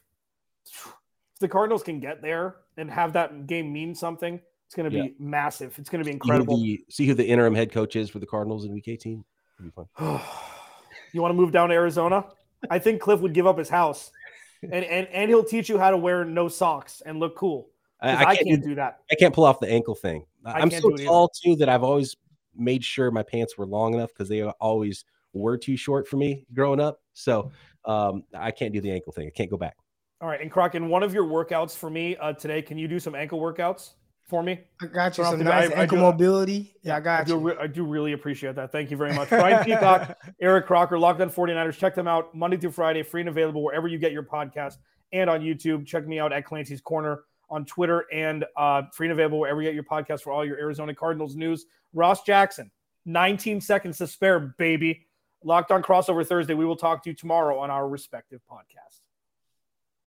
if 0.66 0.94
the 1.40 1.48
Cardinals 1.48 1.82
can 1.82 2.00
get 2.00 2.22
there 2.22 2.58
and 2.78 2.92
have 2.92 3.14
that 3.14 3.48
game 3.48 3.74
mean 3.74 3.96
something. 3.96 4.40
It's 4.68 4.76
going 4.76 4.90
to 4.90 4.92
be 4.92 5.08
yeah. 5.08 5.14
massive. 5.20 5.78
It's 5.78 5.90
going 5.90 6.04
to 6.04 6.08
be 6.08 6.14
incredible. 6.14 6.58
See 6.58 6.72
who, 6.72 6.78
the, 6.78 6.86
see 6.92 7.08
who 7.08 7.14
the 7.14 7.26
interim 7.26 7.56
head 7.56 7.72
coach 7.72 7.96
is 7.96 8.10
for 8.10 8.20
the 8.20 8.26
Cardinals 8.26 8.66
in 8.66 8.74
week 8.74 8.88
18. 8.88 9.24
you 10.00 11.22
want 11.22 11.32
to 11.32 11.34
move 11.34 11.52
down 11.52 11.70
to 11.70 11.76
Arizona? 11.76 12.26
I 12.70 12.80
think 12.80 13.02
Cliff 13.02 13.22
would 13.22 13.34
give 13.34 13.48
up 13.48 13.58
his 13.58 13.70
house 13.70 14.12
and, 14.64 14.84
and, 14.84 15.08
and 15.08 15.30
he'll 15.30 15.44
teach 15.44 15.70
you 15.70 15.78
how 15.78 15.92
to 15.92 15.98
wear 15.98 16.26
no 16.26 16.48
socks 16.48 17.02
and 17.06 17.20
look 17.20 17.36
cool. 17.36 17.70
I, 18.04 18.16
I, 18.16 18.36
can't, 18.36 18.48
can't 18.48 18.64
do, 18.64 18.70
do, 18.70 18.76
that. 18.76 19.00
I 19.10 19.16
can't 19.16 19.34
pull 19.34 19.46
off 19.46 19.60
the 19.60 19.70
ankle 19.70 19.96
thing. 19.96 20.26
I 20.46 20.62
am 20.62 20.70
so 20.70 20.90
tall 20.90 21.30
too 21.30 21.56
that 21.58 21.70
I've 21.70 21.84
always 21.84 22.16
made 22.56 22.84
sure 22.84 23.10
my 23.12 23.24
pants 23.24 23.58
were 23.58 23.66
long 23.66 23.94
enough 23.94 24.10
because 24.10 24.28
they 24.30 24.44
always 24.44 25.06
were 25.32 25.58
too 25.58 25.78
short 25.78 26.08
for 26.08 26.18
me 26.18 26.46
growing 26.54 26.80
up. 26.80 27.02
So 27.14 27.52
um, 27.86 28.24
I 28.34 28.52
can't 28.52 28.74
do 28.74 28.82
the 28.82 28.92
ankle 28.92 29.14
thing. 29.14 29.28
I 29.28 29.32
can't 29.32 29.50
go 29.50 29.58
back. 29.58 29.78
All 30.22 30.30
right, 30.30 30.40
and 30.40 30.50
Croc, 30.50 30.76
in 30.76 30.88
one 30.88 31.04
of 31.04 31.14
your 31.14 31.26
workouts 31.26 31.76
for 31.76 31.90
me 31.90 32.16
uh, 32.18 32.32
today, 32.34 32.62
can 32.62 32.78
you 32.78 32.88
do 32.88 32.98
some 32.98 33.14
ankle 33.14 33.42
workouts 33.42 33.92
for 34.22 34.42
me? 34.42 34.62
I 34.82 34.86
got 34.86 35.18
you 35.18 35.26
some 35.26 35.44
nice 35.44 35.70
I, 35.72 35.82
ankle 35.82 35.98
I 35.98 36.02
do, 36.02 36.12
mobility. 36.12 36.76
Yeah, 36.82 36.96
I 36.96 37.00
got 37.02 37.22
I 37.22 37.24
do, 37.26 37.34
you. 37.34 37.60
I 37.60 37.68
do 37.68 37.84
really 37.84 38.14
appreciate 38.14 38.56
that. 38.56 38.72
Thank 38.72 38.90
you 38.90 38.96
very 38.96 39.14
much. 39.14 39.28
Brian 39.30 39.64
Peacock, 39.66 40.18
Eric 40.40 40.66
Crocker, 40.66 40.98
Locked 40.98 41.20
On 41.20 41.30
49ers. 41.30 41.78
Check 41.78 41.94
them 41.94 42.08
out 42.08 42.34
Monday 42.34 42.56
through 42.56 42.72
Friday, 42.72 43.04
free 43.04 43.22
and 43.22 43.30
available 43.30 43.64
wherever 43.64 43.88
you 43.88 43.98
get 43.98 44.14
your 44.14 44.24
podcast 44.24 44.78
and 45.12 45.30
on 45.30 45.42
YouTube. 45.42 45.86
Check 45.86 46.08
me 46.08 46.20
out 46.20 46.32
at 46.32 46.46
Clancy's 46.46 46.80
Corner 46.80 47.24
on 47.54 47.66
Twitter 47.66 48.06
and 48.12 48.44
uh, 48.58 48.82
free 48.92 49.06
and 49.06 49.12
available 49.12 49.40
wherever 49.40 49.62
you 49.62 49.68
get 49.68 49.76
your 49.76 49.84
podcast 49.84 50.22
for 50.22 50.34
all 50.34 50.44
your 50.44 50.58
Arizona 50.58 50.94
Cardinals 50.96 51.36
news. 51.36 51.68
Ross 51.94 52.24
Jackson, 52.24 52.72
19 53.06 53.62
seconds 53.62 54.00
to 54.00 54.08
spare, 54.08 54.40
baby. 54.58 55.06
Locked 55.44 55.72
on 55.72 55.84
crossover 55.84 56.26
Thursday. 56.26 56.56
We 56.56 56.66
will 56.66 56.76
talk 56.76 57.04
to 57.04 57.12
you 57.12 57.16
tomorrow 57.16 57.60
on 57.60 57.70
our 57.70 57.88
respective 57.88 58.42
podcasts. 58.52 59.03